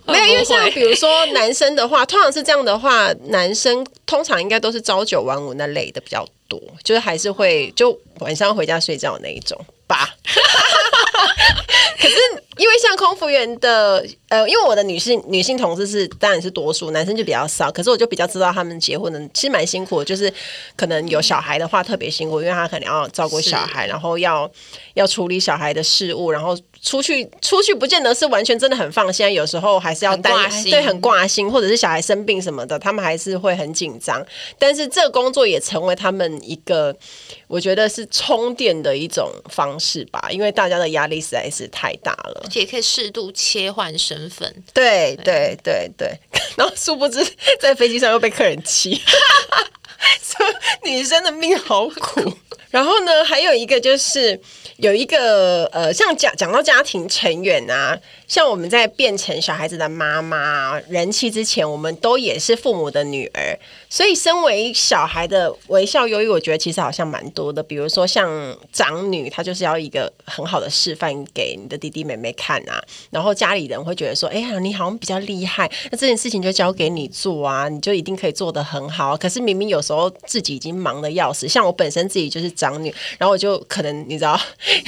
[0.05, 9.59] 没有，因为像比如说男生的话，通常是这样的话，男生通常应该都是朝九晚五那类的比较多，就是还是会就晚上回家睡觉那一种
[9.93, 10.09] 吧。
[12.01, 12.15] 可是
[12.57, 17.71] 因为像空服员的，呃，因为我的女性女性同事是当然是多数，男生就比较少。
[17.71, 20.31] 可是我就比较知道他们结婚的其实蛮辛苦的，就是
[20.75, 24.51] 可能有小孩的话特别辛苦，因为他可能要照顾小孩，然后要
[24.95, 26.57] 要处理小孩的事务，然后。
[26.83, 34.23] 出去出去不见得是完全真的很放心，有时候还是要担心，对，很挂心，或者是小孩生病什么的，他们还是会很紧张。
[34.59, 36.93] 但是这个工作也成为他们一个，
[37.47, 44.53] 我觉得是充电的一种方式吧，因为大家的压力实在是太大了，而且也可以适度切换身份。
[44.73, 46.19] 对对对对，
[46.57, 47.25] 然后殊不知
[47.61, 49.01] 在飞机上又被客人气，
[50.21, 50.45] 说
[50.83, 52.33] 女生的命好苦。
[52.73, 54.41] 然后呢，还有一个就是。
[54.77, 63.57] 有一个呃，像讲讲到家庭成员啊，像我们在变成小孩子的妈妈、人妻之前，我们都也是父母的女儿，
[63.93, 67.61] 所以身为小孩的微笑忧郁，我觉得其实好像蛮多的。
[67.61, 68.27] 比如说像
[68.71, 79.15] 长女，她就是要一个很好的示范给你的弟弟妹妹看啊，然后家里人会觉得说，哎呀，你好像比较厉害，那这件事情就交给你做啊，你就一定可以做得很好。
[79.15, 84.41] 可是明明有时候自己已经忙得要死，像我本身自己就是长女，然后我就可能你知道。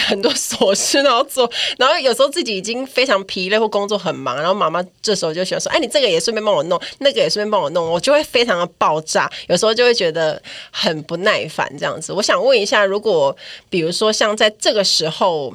[0.07, 12.13] 很多琐事都要做，然后有时候自己已经非常疲累或工作很忙，然后妈妈这时候就喜欢说：“哎，你这个也顺便帮我弄，那个也顺便帮我弄。”我就会非常的抱爆炸，有时候就会觉得很不耐烦这样子。
[12.13, 13.35] 我想问一下，如果
[13.69, 15.53] 比如说像在这个时候，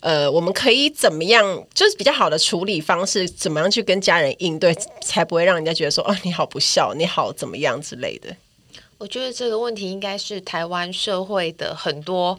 [0.00, 8.34] 呃，我们可以怎么样，就是比较好的处理方式，怎么样去跟家人应对，才不会让人家觉得说：“哦，你好不孝，你好怎么样之类的。”
[8.98, 12.38] 我觉得这个问题应该是台湾社会的很多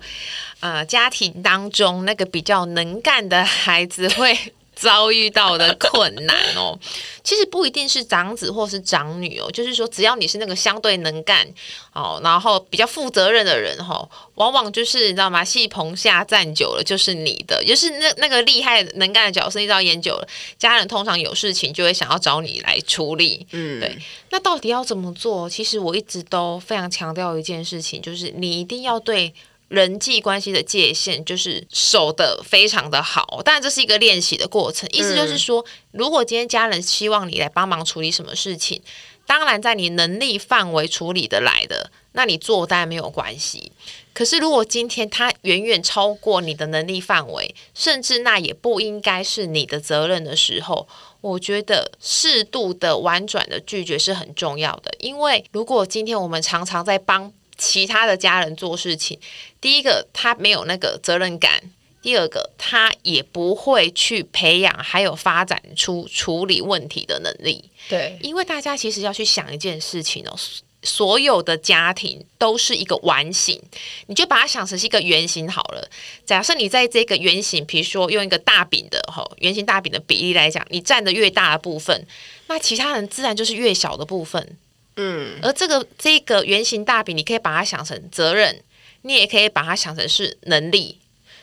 [0.60, 4.38] 呃家庭当中那个比较能干的孩子会
[4.82, 6.78] 遭遇到的困难哦，
[7.24, 11.48] 其实不一定是长子或是长女哦，就是说只要你是那个相对能干
[11.94, 15.46] 哦，然后比较负责任的人哈、哦，往往就是你知道吗？
[15.46, 23.46] 戏棚下站久了就是你的，就是那那个厉害能干的角色，你知道演久了，家人通常有事情就会想要找你来处理。
[23.52, 23.96] 嗯，对。
[24.32, 25.48] 那到底要怎么做？
[25.48, 29.32] 其实我一直都非常强调一件事情，就是你一定要对。
[29.72, 34.88] 人际关系的界限就是守得非常的好，当然这是一个练习的过程。
[34.92, 38.82] 意思就是说，如果今天家人希望你来帮忙处理什么事情，
[39.26, 43.72] 当然在你能力范围处理得来的，那你做当然没有关系。
[44.14, 50.86] 可是如果今天他远远超过你的能力范围，甚至那也不应该是你的责任的时候，
[51.22, 54.92] 我觉得适度的婉转的拒绝是很重要的。
[55.00, 59.20] 因为如果今天我们常常在帮其他的家人做事情，
[59.62, 61.62] 第一个他没有那个责任感，
[62.02, 67.70] 第二个他也不会去培养还有发展出处理问题的能力。
[67.88, 70.36] 对，因为大家其实要去想一件事情哦，
[70.84, 73.62] 所有的家庭都是一个完形，
[74.08, 75.88] 你就把它想成是一个圆形好了。
[76.26, 82.04] 假设你在这个圆形，比如说用一个大饼的哈圆形大饼的比例来讲，你占的越大的部分，
[82.48, 84.58] 那其他人自然就是越小的部分。
[84.96, 88.62] 嗯，而这个这个圆形大饼，你可以把它想成责任，
[89.04, 91.00] 你也可以把它想成是能力。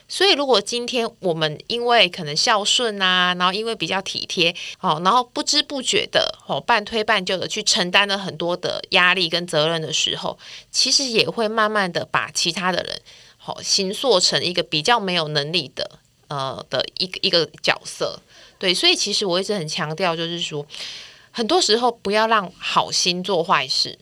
[0.07, 10.39] 所以，如果今天我们因为可能孝顺啊，然后因为比较体贴，哦，然后不知不觉的哦，半推半就的去承担了很多的压力跟责任的时候，
[10.71, 13.01] 其实也会慢慢的把其他的人，
[13.45, 18.19] 哦，形塑成一个比较没有能力的，呃，的一个一个角色。
[18.57, 20.65] 对，所以其实我一直很强调，就是说。
[21.31, 23.99] 很多时候不要让好心做坏事，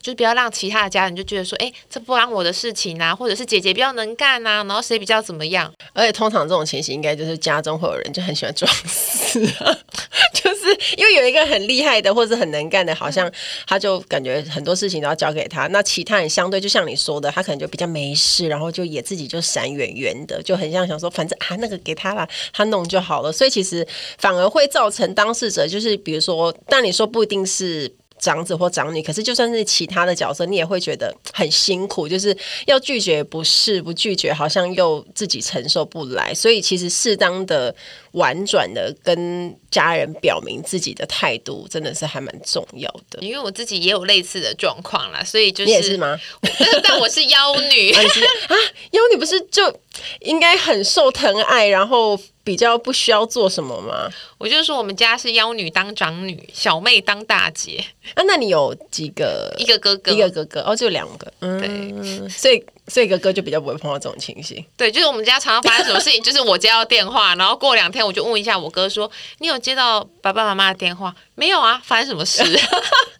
[0.00, 5.72] 就是不要让其他的家人就觉得说，哎，这不关我的事情啊，或者是姐姐比较能干啊，然后谁比较怎么样？
[5.92, 9.76] 而且通常这种情形，应该就是家中会有人就很喜欢装死啊，
[10.34, 13.30] 就是因为有一个很厉害的或者很能干的，好像
[13.66, 23.86] 他就感觉很多事情都要交给他，那其他人相对就像你说的，他可能就比较没事，然后就也自己就闪远远的，就很像想说，反正啊那个给他了，他弄就好了，所以其实
[24.18, 27.94] 反而会造成当事者就是比如说，但你说不一定是。
[28.18, 37.74] 长子或长女，可是就算是其他的角色，你也会觉得很辛苦，就是要拒绝不是，不拒绝好像又自己承受不来，所以其实适当的
[38.12, 43.18] 婉转的跟家人表明自己的态度，真的是还蛮重要的。
[43.20, 46.18] 因为我自己也有类似的状况啦，所以就是你也是吗？
[46.40, 48.54] 但， 但我是妖女啊，啊，
[48.92, 49.80] 妖女不是就
[50.20, 52.18] 应该很受疼爱，然后。
[52.46, 54.08] 比较不需要做什么吗？
[54.38, 57.84] 我就说我们家是妖女当长女，小妹当大姐。
[58.14, 59.52] 啊，那你有几个？
[59.58, 61.32] 一个哥哥，一个哥哥，哦，就两个。
[61.40, 64.64] 嗯，对，所以所以哥哥就比较不会碰到这种情形。
[64.76, 71.82] 对，就是我们家常常发生什么事情，就是我接到电话，然后过两天我就问一下我哥说：“你有接到爸爸妈妈的电话没有啊？
[71.84, 72.44] 发生什么事？”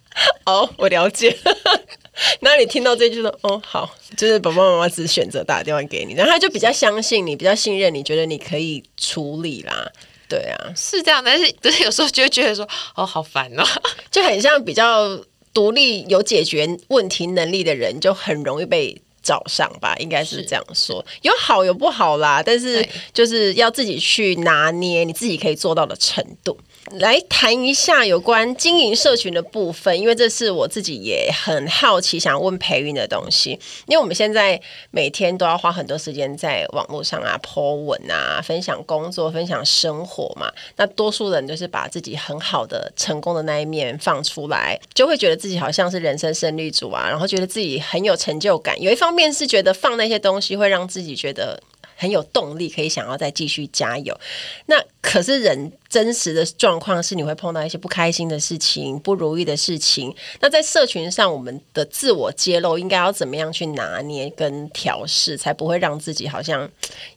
[0.47, 1.37] 哦，我了解。
[2.41, 9.87] 那你听到这句说，哦，好，就是爸爸妈妈只选择打电话给你，然后他就比较相信你，比较信任你，觉得你可以处理啦，
[10.29, 13.65] 对啊，是这样，但是但是有时候就会觉得说，哦，好烦哦，
[14.11, 15.21] 就很像比较
[15.53, 26.57] 独立、有解决问题能力的人，就很容易被找上吧，应该是这样说，有好有不好啦，但是就是要自己去拿捏你自己可以做到的程度。
[27.01, 33.59] 来谈一下有关经营社群的部分，因为这是我自己也很好奇，想问培云的东西。
[33.89, 34.61] 因为我们现在
[34.93, 40.49] 每天都要花很多时间在网络上啊，po 文啊，分享工作、分享生活嘛。
[40.77, 48.81] 那多数人就是把自己很好的、成功的那一面放出来，就会觉得自己好像是人生胜利组啊，然后觉得自己很有成就感。
[48.81, 51.61] 有一方面面是觉得放那些东西会让自己觉得
[51.97, 54.17] 很有动力，可以想要再继续加油。
[54.67, 55.73] 那可是人。
[55.89, 60.15] 真实的状况是，你会碰到一些不开心的事情、不如意的事情。
[60.41, 66.69] 那在社群上，我们的自我揭露应该要怎么样去拿捏跟调试，才不会让自己好像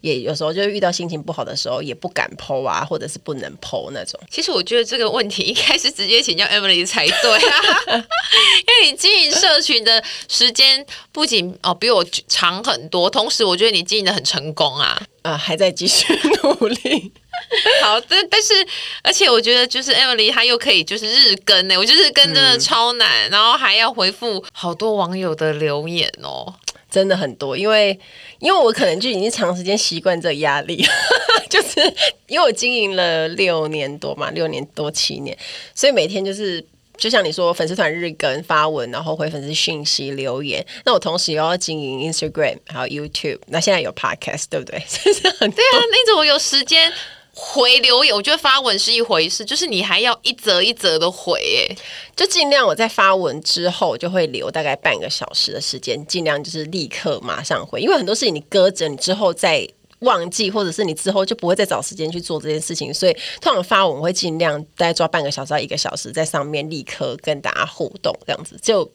[0.02, 4.20] 也有时候就遇到心情不好的时候也不敢 po 啊，或者是不能 po 那种。
[4.30, 15.02] 其实我觉得这个问题应该是直接请教 Emily 才对啊，因为你经营社群的时间不仅哦比我长很多，同时我觉得你经营得很成功啊。
[15.22, 16.08] 啊，还在继续
[16.44, 17.12] 努力。
[17.84, 18.54] 好，但但是，
[19.04, 26.54] 而且我觉得就是 Emily 她又可以就是日更呢，我觉得日更真的超难，嗯，然后还要回复好多网友的留言哦，
[26.90, 28.00] 真的很多，因为
[28.40, 30.86] 因为我可能就已经长时间习惯这压力，
[31.50, 31.80] 就是
[32.28, 35.38] 因为我经营了六年多嘛，六年多七年，
[35.74, 36.66] 所以每天就是。
[37.00, 40.62] 就像你说，粉丝团日更发文，然后回粉丝讯息留言。
[40.84, 43.40] 那我同时又要经营 Instagram，还有 YouTube。
[43.48, 44.78] 那现在有 Podcast，对不对？
[44.86, 45.10] 是
[45.40, 46.92] 很对啊，那种我有时间
[47.42, 51.76] 回留言，我觉得发文是一回事，就是你还要一则一则的回，哎，
[52.16, 59.68] 就尽量我在发文之后就会留大概半个小时的时间，尽量就是立刻马上回，因为很多事情你搁着，你之后再。
[60.00, 63.12] 忘记，或者是你之后就不会再找时间去做这件事情，所以
[63.42, 68.90] 通常发文我会尽量大概抓半个小时到一个小时在上面立刻跟大家互动，这样子就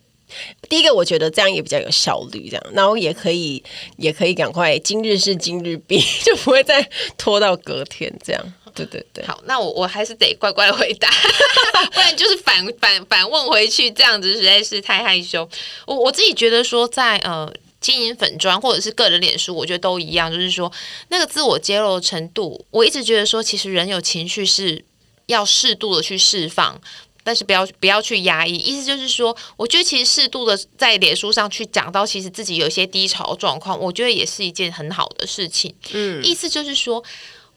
[0.68, 3.62] 第一个我觉得这样也比较有效率，这样，然后也可以
[3.96, 8.52] 也可以赶快今日事今日毕， 就不会再拖到隔天这样。
[8.74, 11.08] 对对对，好，那我我还是得乖乖回答，
[11.92, 15.48] 不然就是反反反问回去，这样子实在是太害羞。
[15.86, 17.52] 我我自己觉得说在呃。
[17.80, 20.72] 经营粉砖或者是个人脸书，我觉得都一样，就是说
[21.08, 24.82] 那个自我揭露的程度，我一直觉得说，其实人有情绪是
[25.26, 26.80] 要适度的去释放，
[27.24, 28.54] 但是不要不要去压抑。
[28.54, 35.74] 意思就是说，我觉得其实适度的在脸书上去讲到，其实自己有一些低潮状况，我觉得也是一件很好的事情。
[35.92, 37.02] 嗯，意思就是说，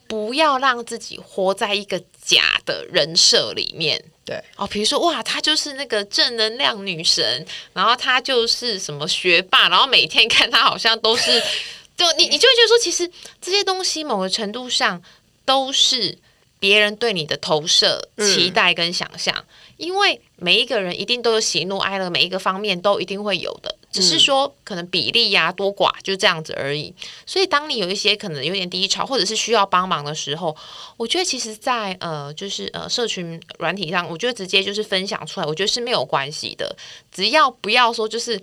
[0.08, 4.04] 不要让自己活在一个假的人设里面。
[4.26, 11.42] 对哦，比如说哇，她就是那个正能量女神，然后她就是什么学霸，然后每天看她好像都是，
[11.96, 13.10] 就你你就会觉得说，其实
[13.42, 15.02] 这些东西某个程度上
[15.46, 16.18] 都是
[16.60, 19.46] 别人对你的投射、期待跟想象，嗯，
[19.78, 23.76] 因为每一个人一定都有喜怒哀乐，每一个方面都一定会有的。
[23.90, 26.94] 只是说可能比例呀、啊、多寡就这样子而已，
[27.26, 30.56] 所以当你有一些可能有点低潮，或者是需要帮忙的时候，
[30.98, 36.76] 我觉得其实在，在呃就是呃社群软体上，我觉得直接就是分享出来，我觉得是没有关系的，
[37.12, 38.40] 只要不要说就是，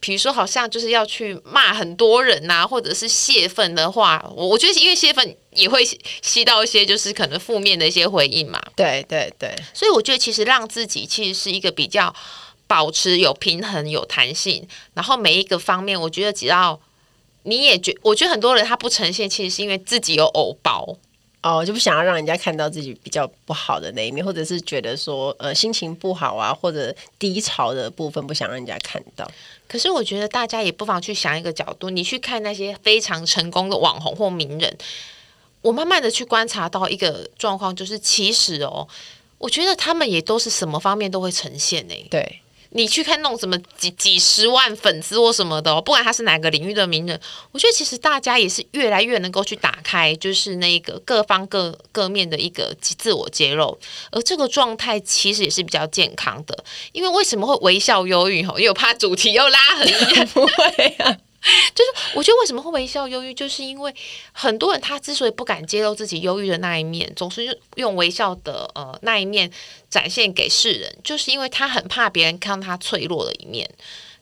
[0.00, 5.82] 比如说好像就是要去骂很多人呐、啊，或者是泄愤的话，我我觉得因为泄愤也会
[6.22, 12.14] 吸到一些就是可能负面的一些回应嘛，对对对，所以我觉得其实让自己其实是一个比较。
[12.70, 16.78] 保持有平衡、有弹性，然后每一个方面，我觉得只要
[17.44, 20.86] 你也觉，我觉得很多人他不呈现，其实是因为自己有偶包
[21.40, 29.26] 哦，就不想要让人家看到自己比较不好的那一面，或者是觉得说呃心情不好啊，或者低潮的部分不想让人家看到。
[29.68, 34.76] 可是我觉得大家也不妨去想一个角度，你去看那些非常成功的网红或名人，
[35.60, 38.88] 我慢慢的去观察到一个状况，就是其实哦。
[39.36, 42.06] 我觉得他们也都是什么方面都会呈现诶、欸。
[42.10, 42.40] 对。
[42.70, 47.18] 你去看那种什么几几十万粉丝或什么的，不管他是哪个领域的名人，
[47.50, 53.78] 我觉得其实大家也是越来越能够去打开，就是那个各方各各面的一个自我揭露，
[54.10, 56.64] 而这个状态其实也是比较健康的。
[56.92, 58.44] 因为为什么会微笑忧郁？
[58.44, 61.16] 吼，因为我怕主题又拉很远， 不会啊。
[61.74, 63.94] 就是我觉得为什么会微笑忧郁，就是因为
[64.32, 69.50] 很多人他之所以不敢揭露自己忧郁的那一面，总是用用微笑的呃那一面
[69.88, 73.68] 展现给世人，就是因为他很怕别人看到他脆弱的一面。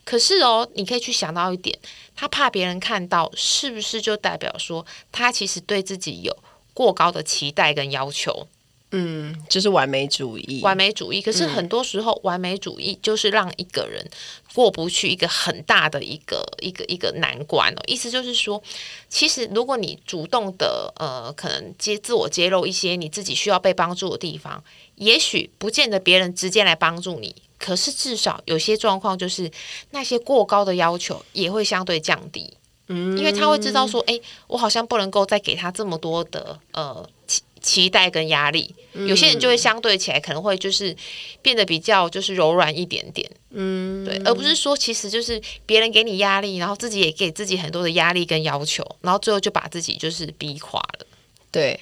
[0.05, 1.77] 可是哦，你可以去想到一点，
[2.15, 6.37] 他怕别人看到，是不是就代表说他其实对自己有
[6.73, 8.47] 过高的期待跟要求？
[8.93, 11.21] 嗯，就是完美主义，完美主义。
[11.21, 14.09] 可是很多时候，完美主义就是让一个人
[14.55, 17.83] 过不去一个很大的一个一个一个难关哦。
[17.89, 18.63] 意思就是说，
[19.09, 24.63] 其实如果你主动的呃，可能揭自我揭露一些你自己需要被帮助的地方，
[24.95, 29.51] 也许不见得别人直接来帮助你，可是至少有些状况就是
[29.91, 32.55] 那些过高的要求也会相对降低。
[32.87, 37.11] 嗯，因为他会知道说，哎，我好像不能够再给他这么多的呃。
[37.67, 40.95] 期待跟压力，有些人就会相对起来可能会就是
[41.43, 51.07] 变得比较就是柔软一点点，嗯，对，而不是说其实就是别人给你压力，然后自己也给自己很多的压力跟要求，然后最后就把自己就是逼垮了。
[51.51, 51.81] 对，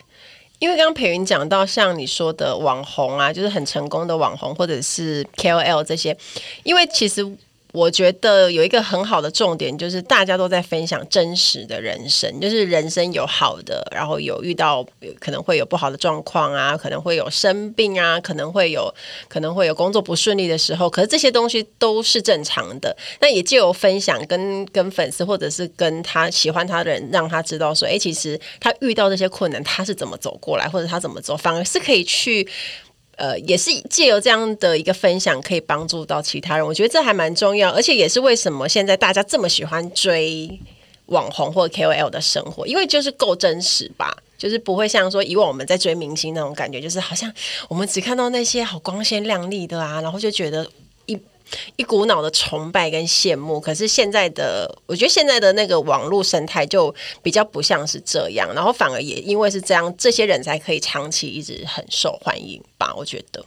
[0.59, 6.17] 因为刚刚培云讲到像你说的网红啊，就是很成功的网红或者是 KOL 这些，
[6.63, 7.37] 因为其实。
[7.75, 14.87] 我觉得有一个很好的重点，就是大家都在分享真实的人生，就是人生有好的，然后有遇到
[15.19, 18.95] 可能会有不好的状况啊，可能会有生病啊，可能会有
[19.27, 22.97] 可能会有工作不顺利的时候，可是这些东西都是正常的。
[23.21, 32.49] 那也借由分享跟跟粉丝或者是跟他喜欢他的人，让他知道说，哎，其实他遇到这些困难，他是怎么走过来，或者他怎么走，反而是可以去。
[33.17, 36.67] 呃，也是借由这样的一个分享，可以帮助到其他人。
[36.67, 40.61] 我觉得这还蛮重要，而且也是为什么现在大家这么喜欢追
[41.07, 47.33] 网红或 KOL 的生活，因为就是够真实吧，就是不会像说以往我们在追明星那种感觉，就是好像
[47.69, 50.67] 我们只看到那些好光鲜亮丽的啊，然后就觉得。
[51.77, 63.45] 一股脑的崇拜跟羡慕，可是现在的，我觉得现在的那个网络生态就比较不像是这样，然后反而也因为是这样，这些人才可以长期一直很受欢迎吧，我觉得。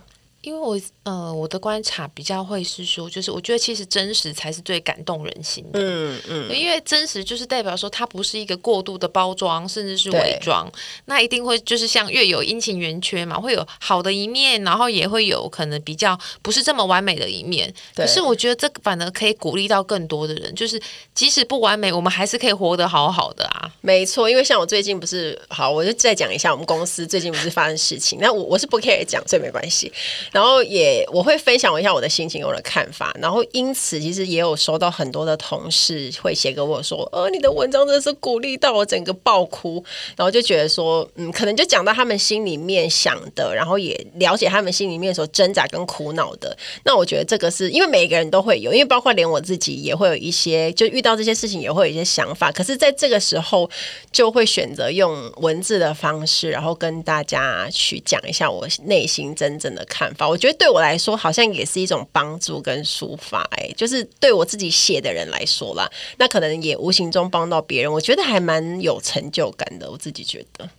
[0.47, 5.79] 因为我呃，我的观察比较会是说，就是我觉得其实真实才是最感动人心的。
[5.81, 10.71] 嗯嗯，因为真实就是代表说它不是一个过度的包装，甚至是伪装。
[11.03, 17.73] 那一定会就是像月有阴晴圆缺嘛，会有好的一面，然后也会有可能比较不是这么完美的一面。
[17.93, 20.81] 可是我觉得这个反而可以鼓励到更多的人，就是
[21.13, 23.69] 即使不完美，我们还是可以活得好好的啊。
[23.81, 29.91] 没错，因为像我最近不是好，我就再讲一下我们公司最近不是发生事情，那我我是不 care 讲，所以没关系。
[30.38, 33.11] 然后也我会分享一下我的心情，我的看法。
[33.19, 39.83] 然后因此，其实也有收到很多的同事会写给我说：“呃，你的文章真的是鼓励到我整个爆哭。”
[40.15, 46.55] 然后就觉得说，嗯，可能就讲到他们心里面想的，然后也了解他们心里面所挣扎跟苦恼的。
[46.83, 52.51] 那我觉得这个是因为每一个人都会有，因为包括连我自己也会有一些，就遇到这些事情也会有一些想法。
[52.51, 53.67] 可是在这个时候，
[54.11, 60.26] 就会选择用文字的方式，然后跟大家去讲一下我内心真正的看法。
[60.28, 60.67] 我觉得对。
[60.67, 69.89] 我来说，好像也是一种帮助跟抒发，哎，就是对我自己写的人来说啦，那可能也无形中帮到别人，我觉得还蛮有成就感的。
[69.89, 70.69] 我自己觉得，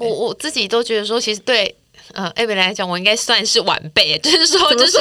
[0.00, 1.74] 我我自己都觉得说，其实对。
[2.14, 4.98] 呃，Abby 来讲，我应该算是晚辈，就是说，就是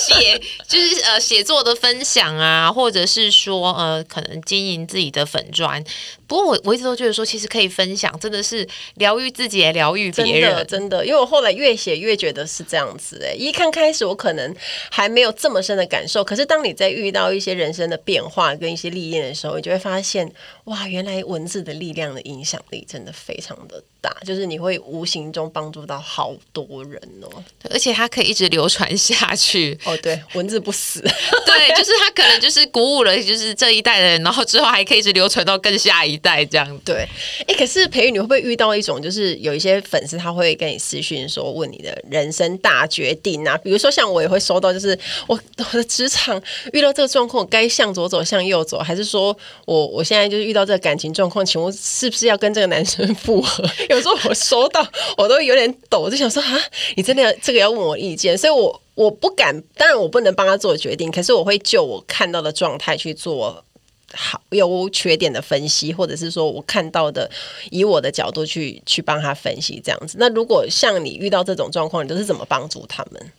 [0.00, 5.82] 写，就是呃，写作的分享啊，或者是说，呃，可能经营自己的粉砖。
[6.26, 11.06] 不过我我一直都觉得说，其实可以分享，真的是疗愈自己，也疗愈别人，真的，真的。
[11.06, 14.54] 因为我后来越写越觉得是这样子，哎，一看开始我可能
[14.90, 20.32] 还没有这么深的感受，可是当你在遇到一些人生的变化跟一些历练的时候，你就会发现，
[20.64, 29.96] 哇，原来文字的力量的影响力真的非常的大，就是你会无形中帮助到好多人哦，而且它可以一直流传下去哦。
[30.02, 31.00] 对，文字不死，
[31.46, 36.78] 对，就是它可能就是鼓舞了，就是这一代的人，然后之后还可以一直流传到更下一代这样。
[36.84, 37.08] 对，
[37.48, 43.56] 哎，可是培育，你会不会遇到一种，就是有一些粉丝他会跟你私讯说，问你的人生大决定啊？
[43.56, 46.38] 比如说像我也会收到，就是我我的职场
[46.74, 49.34] 遇到这个状况，该向左走向右走，还是说
[49.64, 53.64] 我我现在就是遇到这个感情状况，请问是不是要跟这个男生复合？
[53.94, 54.86] 有时候我收到，
[55.16, 56.60] 我都有点抖，就想说啊，
[56.96, 63.64] 你真的要这个要问我意见，所以我我不敢，当然我不能帮他做决定，可是我会就我看到的状态去做
[64.12, 67.30] 好有缺点的分析，或者是说我看到的，
[67.70, 70.16] 以我的角度去去帮他分析这样子。
[70.18, 73.32] 那如果像你遇到这种状况，你都是怎么帮助他们？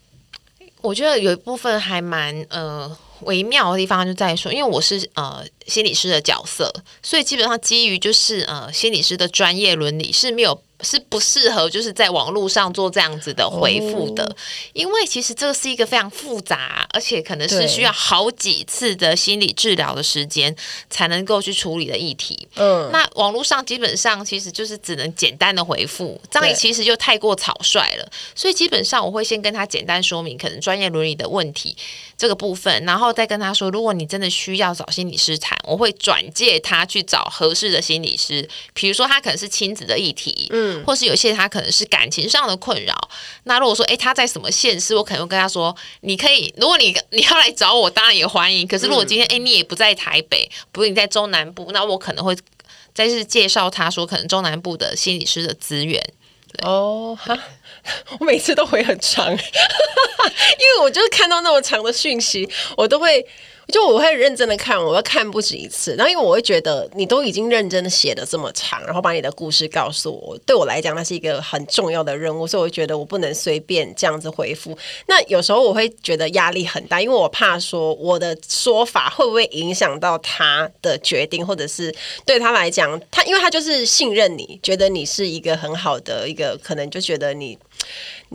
[0.82, 10.62] 我觉得有一部分还蛮呃微妙的地方，就在于说，因为我是呃心理师的角色，所以基本上基于就是呃心理师的专业伦理是没有。
[10.82, 14.36] 是不适合就是在网络上做这样子的回复的，哦，
[14.74, 20.54] 因为其实这是一个非常复杂，而且可能是需要好几次的心理治疗的时间
[20.90, 22.48] 才能够去处理的议题。
[22.56, 28.12] 嗯，那网络上基本上其实就是只能简单的回复，这样其实就太过草率了。
[28.36, 31.76] 所以基本上我会先跟他简单说明可能专业伦理的问题
[32.18, 40.65] 这个部分，然后再跟他说，如果你真的需要找心理师谈，我会转介他去找合适的心理师，比如说他可能是亲子的议题，嗯。
[40.86, 42.94] 或是有些他可能是感情上的困扰，
[43.44, 48.68] 那如果说诶，他在什么县市，我可能会跟他说，你可以，如果你你要来找我，当然也欢迎。
[48.68, 52.36] 可是如果今天诶，你也不在台北，不是你在中南部，那我可能会
[52.94, 56.02] 再次介绍他说，可能中南部的心理师的资源。
[56.64, 57.38] 哦，哈，
[58.20, 63.26] 我每次都回很长， 因为我就是看到那么长的讯息，我都会。
[63.68, 65.96] 就我会认真的看，我会看不止一次。
[65.96, 74.78] 然后因为我会觉得你都已经认真的写的这么长，然后把你的故事告诉我，对我来讲那是一个很重要的任务，所以我觉得我不能随便这样子回复。
[75.08, 81.94] 那有时候我会觉得压力很大，因为我怕说我的说法会不会影响到他的决定，或者是
[82.26, 87.58] 对他来讲，他因为他就是信任你，觉得你是一个很好的一个，可能就觉得你。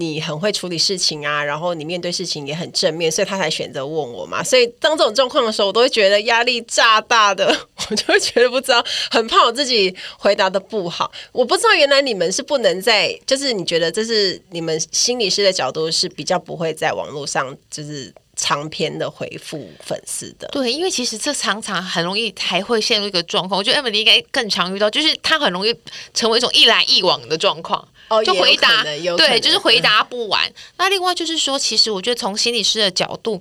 [0.00, 4.42] 你很会处理事情啊，然后你面对事情也很正面，所以他才选择问我嘛。
[4.42, 7.46] 所以当这种状况的时候，我都会觉得压力炸大的，
[7.90, 11.12] 我就会觉得不知道，很怕我自己回答的不好。
[11.30, 20.48] 我不知道原来你们是不能在，就是你觉得这是你们心理师的角度是比较不会在网络上就是长篇的回复粉丝的。
[20.48, 23.58] 对，因为其实这常常很容易还会陷入一个状况。
[23.58, 25.74] 我觉得 Emily 应该更常遇到，就是他很容易
[26.14, 27.86] 成为一种一来一往的状况。
[28.24, 30.52] 就回答，对，就是回答不完。
[30.76, 33.40] 那另外就是说，其实我觉得从心理师的角度，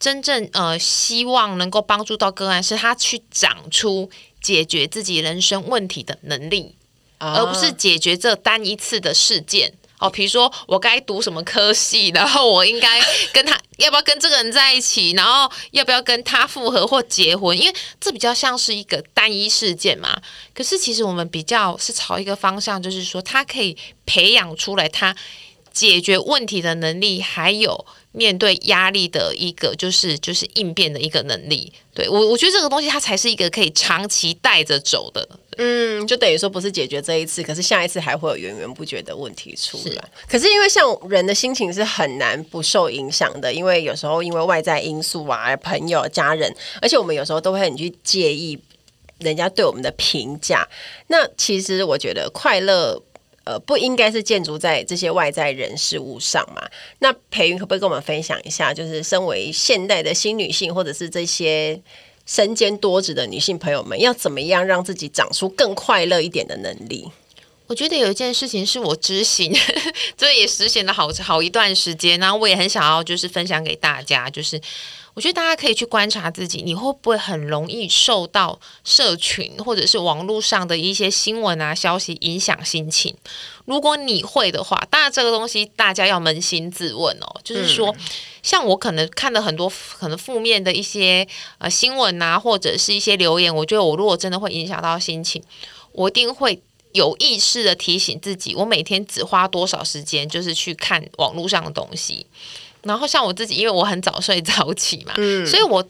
[0.00, 4.10] 真正呃希望能够帮助到个案，是他去长出
[4.42, 6.74] 解决自己人生问题的能力，
[7.18, 9.72] 啊、而不是解决这单一次的事件。
[9.98, 13.00] 哦，比如说我该读什么科系，然后我应该
[13.32, 20.20] 跟他 要不要跟这个人在一起，然后要不要跟他复合或结婚，因为这比较像是一个单一事件嘛。
[20.54, 23.76] 可是其实我们比较是朝一个方向，就是说他可以
[24.06, 25.14] 培养出来他
[25.72, 31.72] 解决问题的能力，还有面对压力的一个就是就是应变的一个能力。
[31.94, 35.28] 对我，我觉得这个东西它才是一个可以长期带着走的。
[35.60, 40.08] 嗯，就等于说不是解决这一次，可是下一次还会有源源不绝的问题出来。
[40.28, 48.56] 可是因为像人的心情是很难不受影响的，因为有时候因为外在因素啊，朋友、家人，而且我们有时候都会很去介意
[49.18, 50.64] 人家对我们的评价。
[51.08, 53.02] 那其实我觉得快乐，
[53.42, 56.62] 呃，不应该是建筑在这些外在人事物上嘛。
[57.00, 61.82] 那培云可不可以跟我们分享一下，就是身为现代的新女性，或者是这些。
[62.28, 67.08] 身兼多职的女性朋友们，要怎么样让自己长出更快乐一点的能力？
[67.66, 69.52] 我觉得有一件事情是我执行，
[70.16, 74.60] 这也实行了好好一段时间，然后我也很想要就是分享给大家，就是。
[75.18, 83.12] 我觉得大家可以去观察自己，你会不会很容易受到社群或者是网络上的一些新闻啊消息影响心情？
[83.64, 87.40] 如果你会的话，当然这个东西大家要扪心自问哦。
[87.42, 87.92] 就是说，
[88.44, 91.26] 像我可能看了很多可能负面的一些
[91.58, 95.42] 呃新闻啊，或者是一些留言，我觉得我如果真的会影响到心情，
[95.90, 96.62] 我一定会
[96.92, 102.24] 有意识的提醒自己，我每天只花多少时间，就是去看网络上的东西。
[102.82, 105.86] 然后像我自己，因为我很早睡早起嘛，嗯，所以我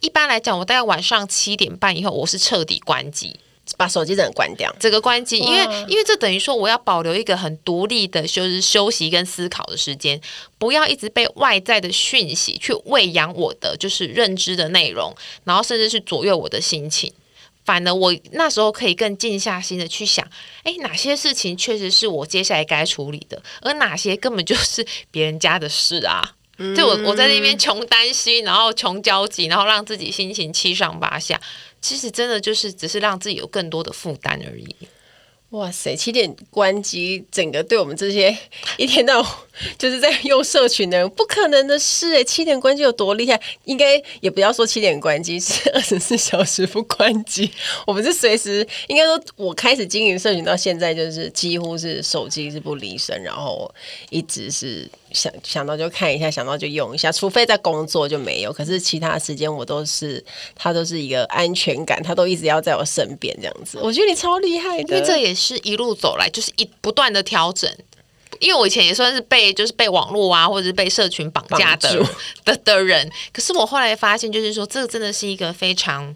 [0.00, 3.34] 一般来讲，我大概晚上七点半以后，我是彻底关机，
[3.76, 10.20] 把手机整个关掉，整个关机，因为因为这等于说我要保留一个很独立的休休息跟思考的时间，
[10.58, 15.14] 不要一直被外在的讯息去喂养我的就是认知的内容，
[15.44, 17.12] 然后甚至是左右我的心情。
[17.66, 20.26] 反而我那时候可以更静下心的去想，
[20.62, 26.34] 哎，哪些事情确实是我接下来该处理的，而哪些根本就是别人家的事啊。
[26.58, 31.38] 嗯、就我我在那边穷担心，然后穷焦急，然后让自己心情七上八下，
[31.82, 34.74] 其实真的就是只是让自己有更多的负担而已。
[35.50, 35.94] 哇塞！
[35.94, 38.36] 七点关机，整个对我们这些
[38.78, 39.30] 一天到晚
[39.78, 42.24] 就是在用社群的人，不可能的事哎！
[42.24, 43.40] 七点关机有多厉害？
[43.64, 47.50] 应该也不要说七点关机，是二十四小时不关机。
[47.86, 53.72] 我们是随时，应该说，我开始经营社群到现在，就是几乎是手机是不离身，然后
[54.10, 54.88] 一直是。
[55.12, 58.52] 想想到就看一下，想到就用一下，除非在工作就没有。
[58.52, 60.22] 可是其他时间我都是，
[60.54, 63.78] 它都是一个安全感，它都一直要在我身边这样子。
[63.80, 67.70] 我觉得你超厉害的，因为这也是一路走来就是一不断的调整。
[68.40, 72.06] 因为我以前也算是被就是被网络啊，或者是被社群绑架的
[72.44, 73.10] 的的人。
[73.32, 76.14] 可是我后来发现，就是说这个真的是一个非常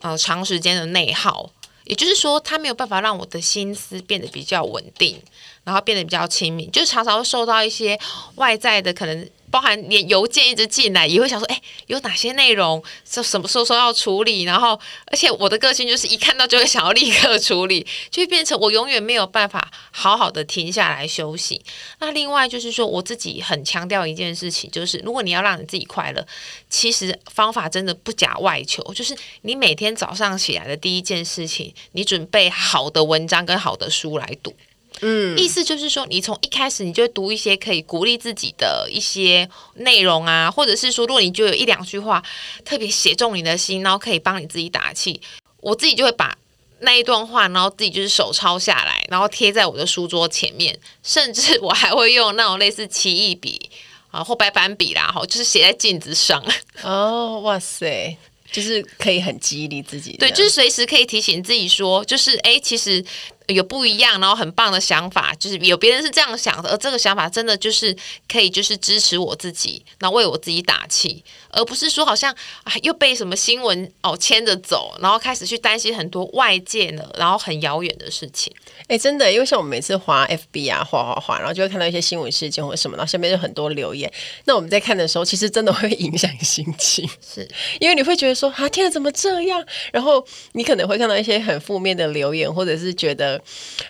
[0.00, 1.50] 呃长时间的内耗。
[1.84, 5.20] 也就是说，它没有办法让我的心思变得比较稳定，
[5.64, 7.98] 然后变得比较亲密，就常常会受到一些
[8.36, 9.28] 外在的可能。
[9.50, 14.44] 包含连邮件一直进来，也会想说，哎，有哪些内容，什什么时候说要处理？
[14.44, 21.60] 然后，而且我的个性就是一看到就会想要立刻处理，就会变成我永远没有办法好好的停下来休息。
[21.98, 26.26] 那另外就是说，我自己很强调一件事情，就是如果你要让你自己快乐，
[26.68, 34.54] 其实方法真的不假外求，就是你每天早上起来的第一件事情，你准备好的文章跟好的书来读。
[35.02, 42.22] 嗯，意思就是说，你从一开始你就读一些可以鼓励自己的一些内容啊，或者是说，如果你就有一两句话
[42.64, 45.20] 特别写中你的心，然后可以帮你自己打气，
[45.60, 46.36] 我自己就会把
[46.80, 53.70] 那一段话，然后自己就是手抄下来，然后贴在我的书桌前面，甚至我还会用那种类似奇异笔
[54.10, 56.44] 啊或白板笔啦，哈，就是写在镜子上。
[56.82, 58.16] 哦，哇塞！
[58.52, 63.04] 就是可以很激励自己，对，就是随时可以提醒自己说，就是哎，其实
[63.50, 67.96] 有不一样，然后很棒的想法，就是有别人是这样想的，而这个想法真的就是
[68.28, 71.24] 可以，就是支持我自己，然后为我自己打气。
[71.52, 72.32] 而不是说好像
[72.62, 78.52] 啊又被什么新闻哦牵着走，然后开始去担心很多外界的，然后很遥远的事情。
[78.86, 84.08] 哎，真的，因为像我们每次滑 FB 啊，滑滑滑，然后就会看到一些新闻事件或什么，然后下面就很多留言。
[84.44, 87.48] 那我们在看的时候，其实真的会影响心情，是
[87.80, 89.64] 因为你会觉得说啊，天啊，怎么这样？
[89.92, 93.39] 然后你可能会看到一些很负面的留言，或者是觉得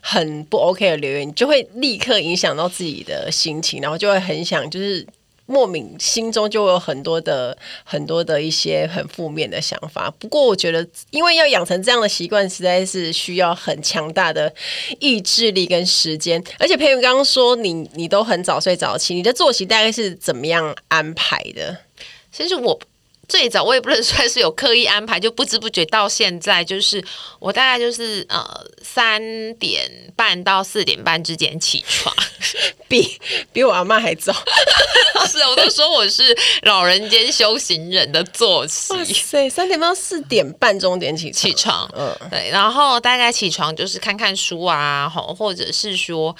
[0.00, 5.06] 很不 OK 的留言，你就会立刻影响到自己的心情，然后就会很想就是。
[5.46, 10.08] 莫名心中就有很多的很多的一些很负面的想法。
[10.16, 14.54] 不过我觉得，因为要养成这样的习惯，实在是需要很强大的
[15.00, 16.40] 意志力跟时间。
[16.56, 21.76] 而且佩瑜刚刚说你你都很早睡早起，你的作息大概是怎么样安排的？
[22.30, 22.80] 其实我。
[23.30, 27.02] 最早我也不能算是有刻意安排，就不知不觉到现在，就是
[27.38, 28.44] 我大概就是呃
[28.82, 32.12] 三点半到四点半之间起床，
[32.88, 33.18] 比
[33.52, 34.32] 比我阿妈还早。
[35.30, 38.92] 是，我都说我是老人间修行人的作息。
[38.92, 46.36] 哇塞，三点半到四点半钟点起起床，嗯，对，然后大概起床就是看看书啊，或者是说。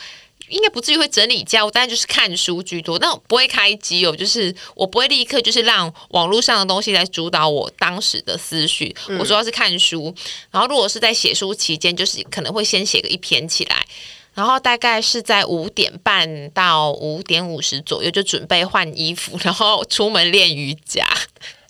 [0.51, 2.98] 应该不至于会整理家务，但就是看书居多。
[2.98, 8.94] 但我不会开机哦，就是我不会立刻就是让网络上的东西来主导我当时的思绪。
[9.09, 10.14] 嗯、我主要是看书，
[10.51, 13.86] 然后如果是在写书期间，就是可能会先写个一篇起来，
[14.34, 21.07] 然后大概是在五点半到五点五十左右就准备换衣服，然后出门练瑜伽。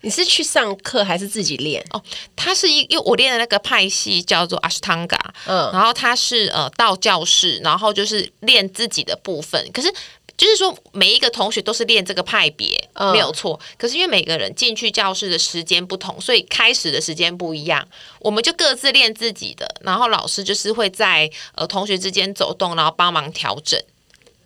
[0.03, 1.85] 你是去上课还是自己练？
[1.91, 2.03] 哦，
[2.35, 9.71] 他是一，因为我练的那个派系叫做阿斯汤嘎，嗯，然后他是呃道教式，然后就是练自己的部分。
[9.73, 9.93] 可是
[10.37, 13.61] 就是说每一个同学都是练这个派别，嗯、没有错。
[13.77, 17.87] 可是因为每个人进去教室的时间不同，所以开始的时间不一样，
[18.21, 19.69] 我们就各自练自己的。
[19.83, 23.79] 然后老师就是会在呃同学之间走动，然后帮忙调整。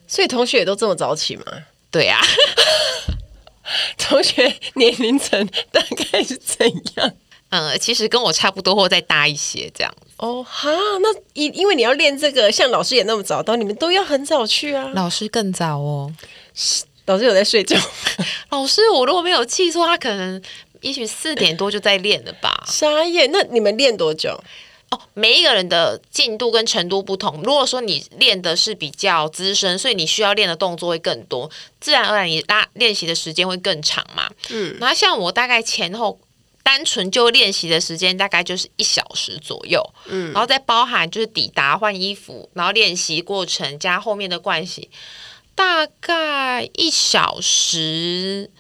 [0.08, 1.44] 所以同学也都这么早起吗？
[1.92, 2.26] 对呀、啊。
[3.98, 5.80] 同学年龄层大
[6.12, 7.12] 概是怎样？
[7.50, 9.94] 呃，其实跟我差不多，或再大一些这样。
[10.16, 14.90] 哦哈，那因因为你要练这个，像老师也那么早到，你们都要很早去啊。
[14.94, 16.12] 老师更早哦，
[17.06, 17.78] 老师有在睡觉。
[18.50, 20.40] 老师，我如果没有记错，他可能
[20.80, 22.62] 也许四点多就在练了吧。
[22.66, 24.42] 傻眼，那你们练多久？
[25.14, 27.42] 每一个人的进度跟程度不同。
[27.42, 34.30] 如果说你练的是比较资深，所以你需要练的动作会更多，自然而然你拉练习的时间会更长嘛。
[34.50, 36.18] 嗯，然后像我大概前后
[36.62, 39.82] 单纯就练习的时间大概就是一小时左右。
[40.06, 44.90] 嗯，然后再包含就是抵达换衣服，然后练习过程加后面的惯习，
[45.54, 48.50] 大概一小时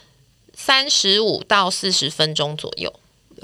[0.54, 2.92] 三十五到四十分钟左右。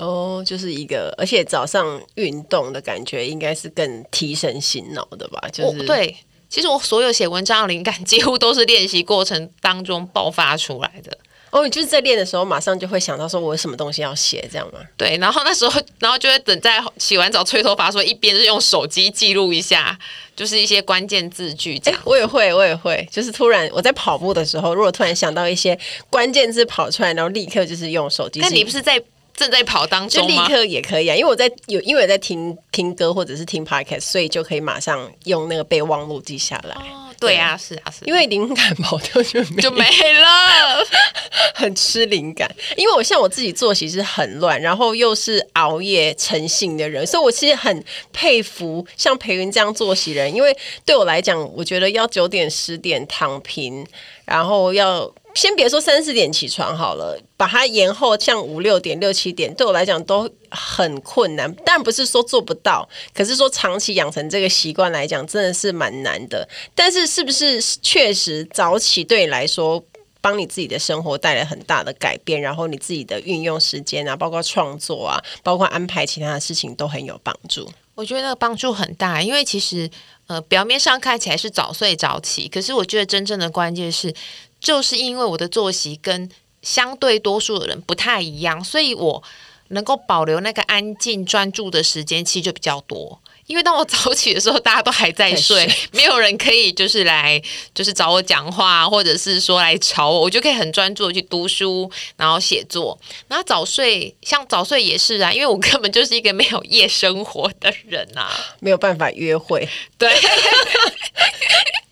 [0.01, 5.49] 哦，就是一个，而且早上运动的感觉应该是更提神醒脑的吧？
[5.53, 6.17] 就是对，
[6.49, 11.17] 其实我所有写文章的灵感几乎都是练习过程当中爆发出来的。
[11.51, 14.79] 哦，你就是在练的时候，马上就会想到说，我有什么东西要写，这样吗？
[14.97, 19.99] 对，然后那时候，然后就会等在洗完澡吹头发，说一边是用手机记录一下，
[20.37, 22.01] 就是一些关键字句这样。
[22.05, 25.77] 我也会，我也会，就是突然我在跑步的时候，如果突然想到一些
[26.09, 28.39] 关键字跑出来，然后立刻就是用手机。
[28.39, 29.03] 那你不是在
[29.35, 30.23] 正在跑当中？
[30.23, 36.75] 就立刻也可以啊，因为我在有，因为我在听听歌或者是听 podcast，所以就可以马上用那个备忘录记下来。
[36.75, 40.83] 哦对啊，是啊，是，因为灵感跑掉就没就没了，
[41.55, 42.51] 很吃灵感。
[42.79, 50.35] 因为我像我自己作息是很乱，然后又是熬夜成性的人，所以我其实很佩服像培云这样作息人。
[50.35, 50.57] 因为
[50.87, 53.87] 对我来讲，我觉得要九点十点躺平，
[54.25, 55.13] 然后要。
[55.35, 61.55] 先别说三四点起床好了，把它延后像五六点、六七点，对我来讲都很困难。
[61.65, 66.49] 但不是说做不到，可是说长期养成这个习惯来讲，真的是蛮难的。
[66.75, 69.83] 但是是不是确实早起对你来说，
[70.21, 72.41] 帮你自己的生活带来很大的改变？
[72.41, 77.71] 然后你自己的运用时间啊，包括创作啊，包括安排其他的事情，都很有帮助。
[77.95, 79.89] 我觉得帮助很大，因为其实
[80.27, 84.13] 呃，表面上看起来是早睡早起，可是我觉得真正的关键是。
[84.61, 86.31] 就是因为我的作息跟
[86.63, 89.23] 相对多数的人不太一样，所以我
[89.69, 93.21] 能够保留那个安静专注的时间其实就比较多。
[93.47, 97.43] 因为当我 早起的时候，大家都还在睡，没有人可以就是来
[97.75, 102.97] 就是找我讲话，或者是说来吵我，我就可以很专注的去读书，然后写作。
[103.27, 108.31] 然后早睡，像早睡也是啊，因为我根本就是一个没有夜生活的人啊，
[108.61, 110.09] 没有办法约会，对。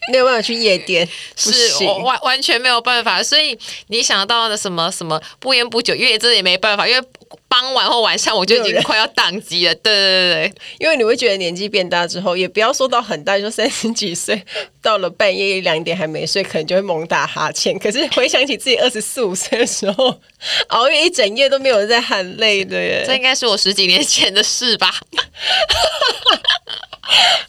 [0.09, 3.23] 没有办法去夜店，是我完完全没有办法。
[3.23, 7.07] 所以你想到的什么什么不烟不酒，因为这也没办法，因为
[7.49, 9.75] 傍晚或晚上我就已经快要宕机了。
[9.77, 14.41] 对对对对，因为你会觉得年纪变大之后，也不要说到很大，就 三十几岁，
[14.83, 17.79] 到了半夜一两点还没睡，可能就会猛打哈欠。
[17.79, 20.21] 可是回想起自己二十四五岁的时候，
[20.69, 24.95] 熬夜一整夜都没有在喊累的耶，这应该是我十几年前的事吧。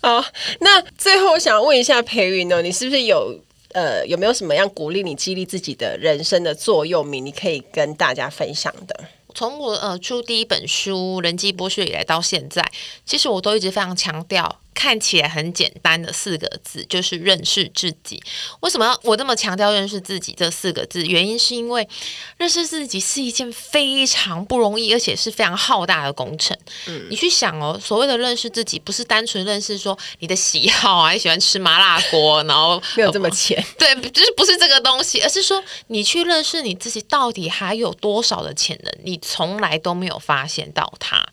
[0.02, 0.24] 好，
[0.62, 3.38] 那最后我想问一下裴云呢，你是不是有
[3.74, 8.96] 呃有没有什么样鼓励你、激励自己的人生的座右铭，你可以跟大家分享的？
[9.36, 12.70] 从我呃出第一本书《人机剥削》以来到现在，
[13.06, 14.60] 其实我都一直非常强调。
[14.74, 18.22] 看起来很简单的四个字，就是认识自己。
[18.62, 21.06] 为什么要我这么强调认识自己这四个字？
[21.06, 21.88] 原因是因为
[22.38, 26.58] 认识自己是一件非常不容易，而且是非常浩大的工程。
[26.88, 33.62] 嗯，你去想哦，所谓的认识自己，不是单纯认识说你的喜好啊，你喜欢吃麻辣锅，然后 没有这么浅。
[33.78, 41.26] 对，就是不是这个东西，而是说你去认识你自己到底还有多少的潜能，你从来都没有发现到它，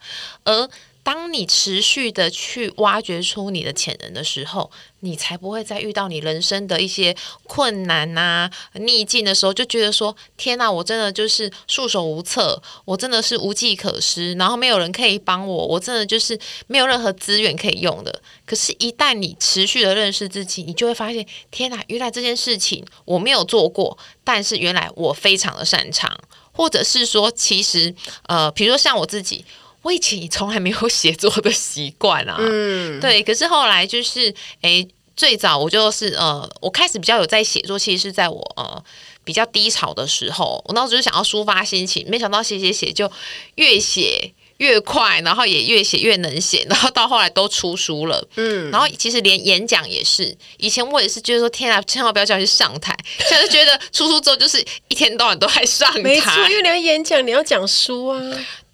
[0.45, 0.69] 而。
[1.07, 16.37] 当你持续的去挖掘出你的潜能的时候，你才不会再遇到你人生的一些困难呐、逆境的时候，就觉得说：天哪，我真的就是束手无策，我真的是无计可施，然后没有人可以帮我，我真的就是
[16.67, 18.21] 没有任何资源可以用的。
[18.45, 26.19] 可是，一旦你持续的认识自己，你就会发现：天哪，原来这件事情我没有做过，但是原来我非常的擅长，
[26.51, 27.95] 或者是说，其实
[28.27, 29.45] 呃，比如说像我自己。
[29.87, 33.23] 我以前也从来没有写作的习惯啊，嗯，对。
[33.23, 34.85] 可是后来就是，哎，
[35.17, 38.83] 最早我就是呃，我开始比较有在写作，其实是在我呃
[39.23, 43.09] 比较低潮的时候，我那时候就想要抒发心情，没想到写写写就
[43.55, 48.69] 越写越快，然后也越写越能写，然后到后来都出书了，嗯。
[48.73, 52.93] 然后其实连演讲也是，以前我也是觉得说，天啊，千万不要叫我去上台，
[53.29, 58.21] 现在觉得出书之后就是一天到晚都在上台，没错，因为你要演讲，你要讲书啊。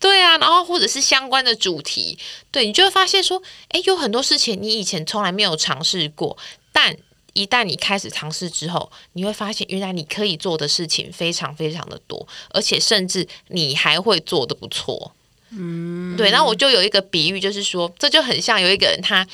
[0.02, 2.18] 对啊，然后或者是相关的主题，
[2.50, 6.36] 对，你就会发现说，哎，有很多事情你以前从来没有尝试过，
[6.72, 6.96] 但
[7.34, 15.14] 一旦你开始尝试之后，你会发现原来你可以做的事情非常非常的多，而且甚至你还会做的不错。
[15.50, 19.24] 嗯，对，那我就有一个比喻，就是说，这就很像有一个人他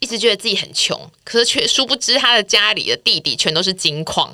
[0.00, 4.32] 一直觉得自己很穷，可是却殊不知他的家里的地底全都是金矿。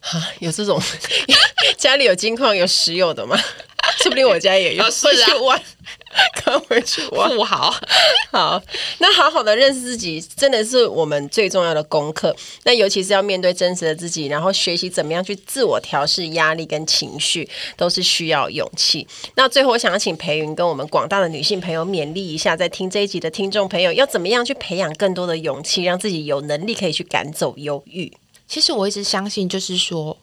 [0.00, 0.80] 啊，有这种
[1.78, 3.38] 家里有金矿有石油的吗？
[4.02, 5.62] 说不定我家也有，回去玩，
[6.44, 7.72] 刚回去玩，不好。
[8.32, 8.60] 好，
[8.98, 12.34] 那好好的认识自己，真的是我们最重要的功课。
[12.64, 19.06] 那尤其是要面对真实的自己，然后学习怎么样去自我调试压力跟情绪，都是需要勇气。
[19.36, 28.12] 那最后，我想要请培云跟我们广大的女性朋友勉励一下，在听这一集的听众朋友，要怎么样去培养更多的勇气，让自己有能力可以去赶走忧郁。
[28.48, 30.16] 其实我一直相信，就是说。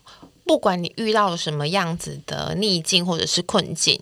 [0.47, 3.99] 不管你遇到了什么样子的逆境或者是困境，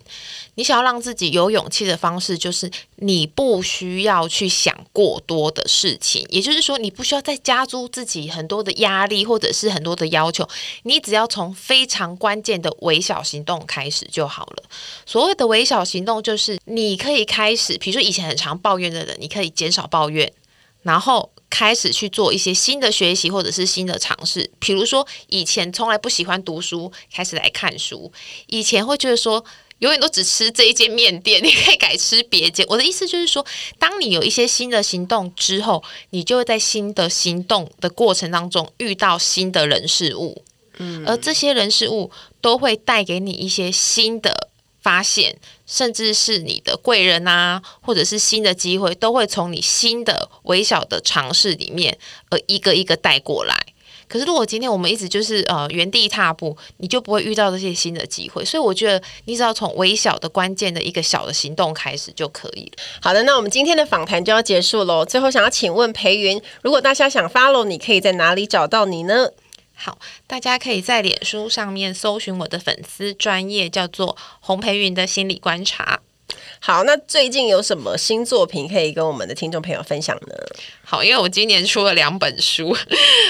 [0.54, 10.48] 你想要让自己有勇气的方式，就是你不需要去想过多的事情，也就是说，你不需要再加诸自己很多的压力或者是很多的要求，
[10.84, 14.64] 你只要从非常关键的微小行动开始就好了。
[15.06, 20.32] 所谓的微小行动，就是你可以开始，比如说以前很常抱怨的人，你可以减少抱怨，
[20.84, 21.32] 然后。
[21.58, 28.12] 开始去做一些新的学习或者是新的尝试，比如说以前从来不喜欢读书，开始来看书；
[28.48, 29.42] 以前会觉得说
[29.80, 32.66] 永远都只吃这一间面店，你可以改吃别间。
[32.68, 33.46] 我的意思就是说，
[33.80, 40.44] 当你有一些新的行动之后，你就会在新的行动的过程当中遇到新的人事物，
[40.80, 44.50] 嗯，而这些人事物都会带给你一些新的。
[44.86, 51.98] 发现，甚至是你的贵人啊，或者是新的机会，都会从你新的微小的尝试里面，
[52.30, 53.56] 呃一个一个带过来。
[54.08, 58.46] 可是，如果今天我们一直就是呃原地踏步，你就不会遇到这些新的机会。
[58.46, 62.84] 所以，我觉得你只要从微小的关键的一个小的行动开始就可以了。
[63.02, 65.04] 好的，那我们今天的访谈就要结束喽。
[65.04, 69.32] 最后，想要请问培云，如果大家想 follow，你可以在哪里找到你呢？
[69.76, 76.00] 好，大家可以在脸书上面搜寻我的粉丝专业，叫做洪培云的心理观察。
[76.60, 80.34] 好，那最近有什么新作品可以跟我们的听众朋友分享呢？
[80.84, 82.76] 好，因为我今年出了两本书，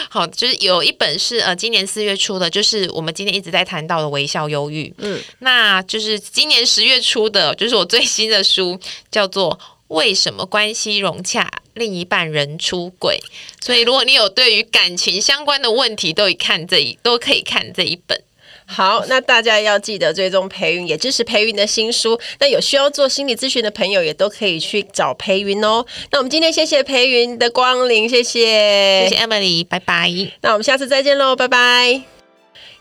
[0.09, 8.79] 好，就是有一本是呃今年四月出的，就是我们今天一直在谈到的微笑忧郁，嗯，那就是今年十月出的，就是我最新的书，
[9.11, 9.59] 叫做。
[9.87, 13.19] 为什么关系融洽，另一半人出轨？
[13.61, 18.21] 所以，如果你有对于感情相关的问题，都可以看这一，都可以看这一本。
[18.67, 22.19] 好，那大家要记得追踪培云，也支持培云的新书。
[22.39, 25.85] 那有需要做心理咨询的朋友，也都可以去找培云哦。
[26.09, 30.11] 那我们今天谢谢培云的光临，谢谢，谢谢 Emily，拜拜。
[30.41, 32.01] 那我们下次再见喽，拜拜。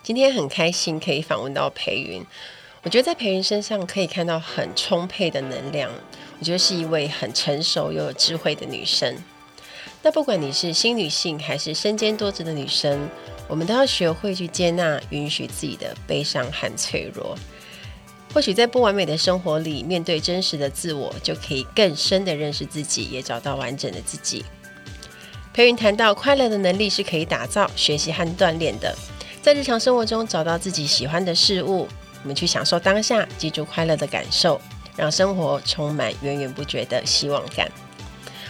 [0.02, 2.24] 今天很开心可以访问到培云，
[2.82, 5.90] 我觉得在培云身上可以看到很充沛的能量。
[6.38, 9.16] 我觉得是一位很成熟又有智慧的女生。
[10.02, 13.08] 那不管你是新女性还是身兼多职的女生，
[13.48, 17.34] 我们都要学会去接纳、允许自己的悲伤和脆弱。
[18.34, 24.44] 或许在不完美的生活里，面对真实的自我，就可以更深的认识自己，也找到完整的自己。
[25.54, 28.94] 培云谈到，快乐的能力是可以打造、学习和锻炼的。
[29.40, 31.86] 在日常生活中找到自己喜欢的事物，
[32.22, 34.60] 我们去享受当下，记住快乐的感受。
[34.96, 37.70] 让生活充满源源不绝的希望感。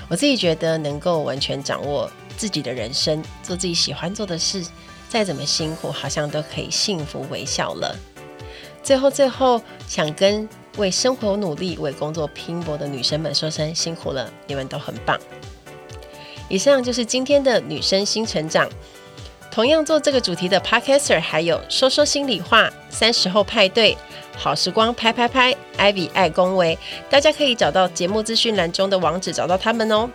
[0.09, 4.65] 我自己觉得，能够完全掌握自己的人生，做自己喜欢做的事，
[5.09, 7.97] 再怎么辛苦，好像都可以幸福微笑了。
[8.83, 15.19] 最后，最后，想跟为生活努力、为工作拼搏的女生们说声辛苦了，你们都很棒。
[16.51, 18.69] 以上就是今天的女生新成长。
[19.51, 23.97] 同样做这个主题的 Podcaster 还有说说心里话、三十后派对、
[24.37, 26.79] 好时光拍拍拍、Ivy 爱恭维，
[27.09, 30.09] 大家可以找到节目资讯栏中的网址找到他们哦。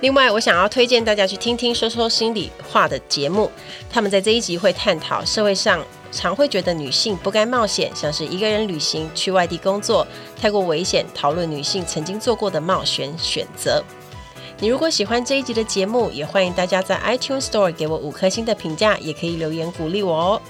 [0.00, 3.50] 另外，我想要推荐大家去听听说说心里话的节目，
[3.90, 10.06] 他们在这一集会探讨社会上常会觉得女性不该冒险，像是一个人旅行、去外地工作
[10.40, 13.84] 太过危险，讨论女性曾经做过的冒险选择。
[14.58, 20.42] 你如果喜欢这一集的节目，也欢迎大家在 iTunes Store 给我五颗星的评价，也可以留言鼓励我哦。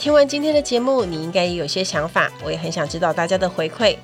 [0.00, 3.94] 听完今天的节目，你应该也有些想法，我也很想知道大家的回馈。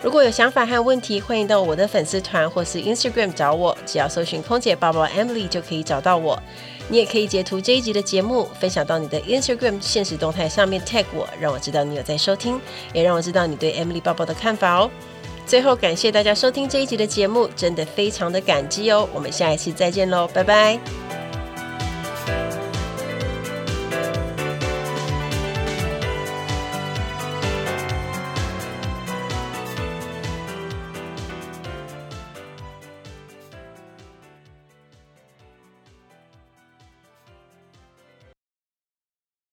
[0.00, 6.40] 如果有想法和问题，欢迎到我的粉丝团或是 Instagram 找我，只要搜寻“空姐报报 Emily” 就可以找到我。
[6.88, 12.60] 你也可以截图这一集的节目，分享到你的 Instagram 现实动态上面 tag 我，让我知道你有在收听，
[12.92, 14.88] 也让我知道你对 Emily 报报的看法哦。
[15.48, 19.08] 最后，感谢大家收听这一集的节目，真的非常的感激哦。
[19.12, 21.19] 我们下一期再见喽，拜拜。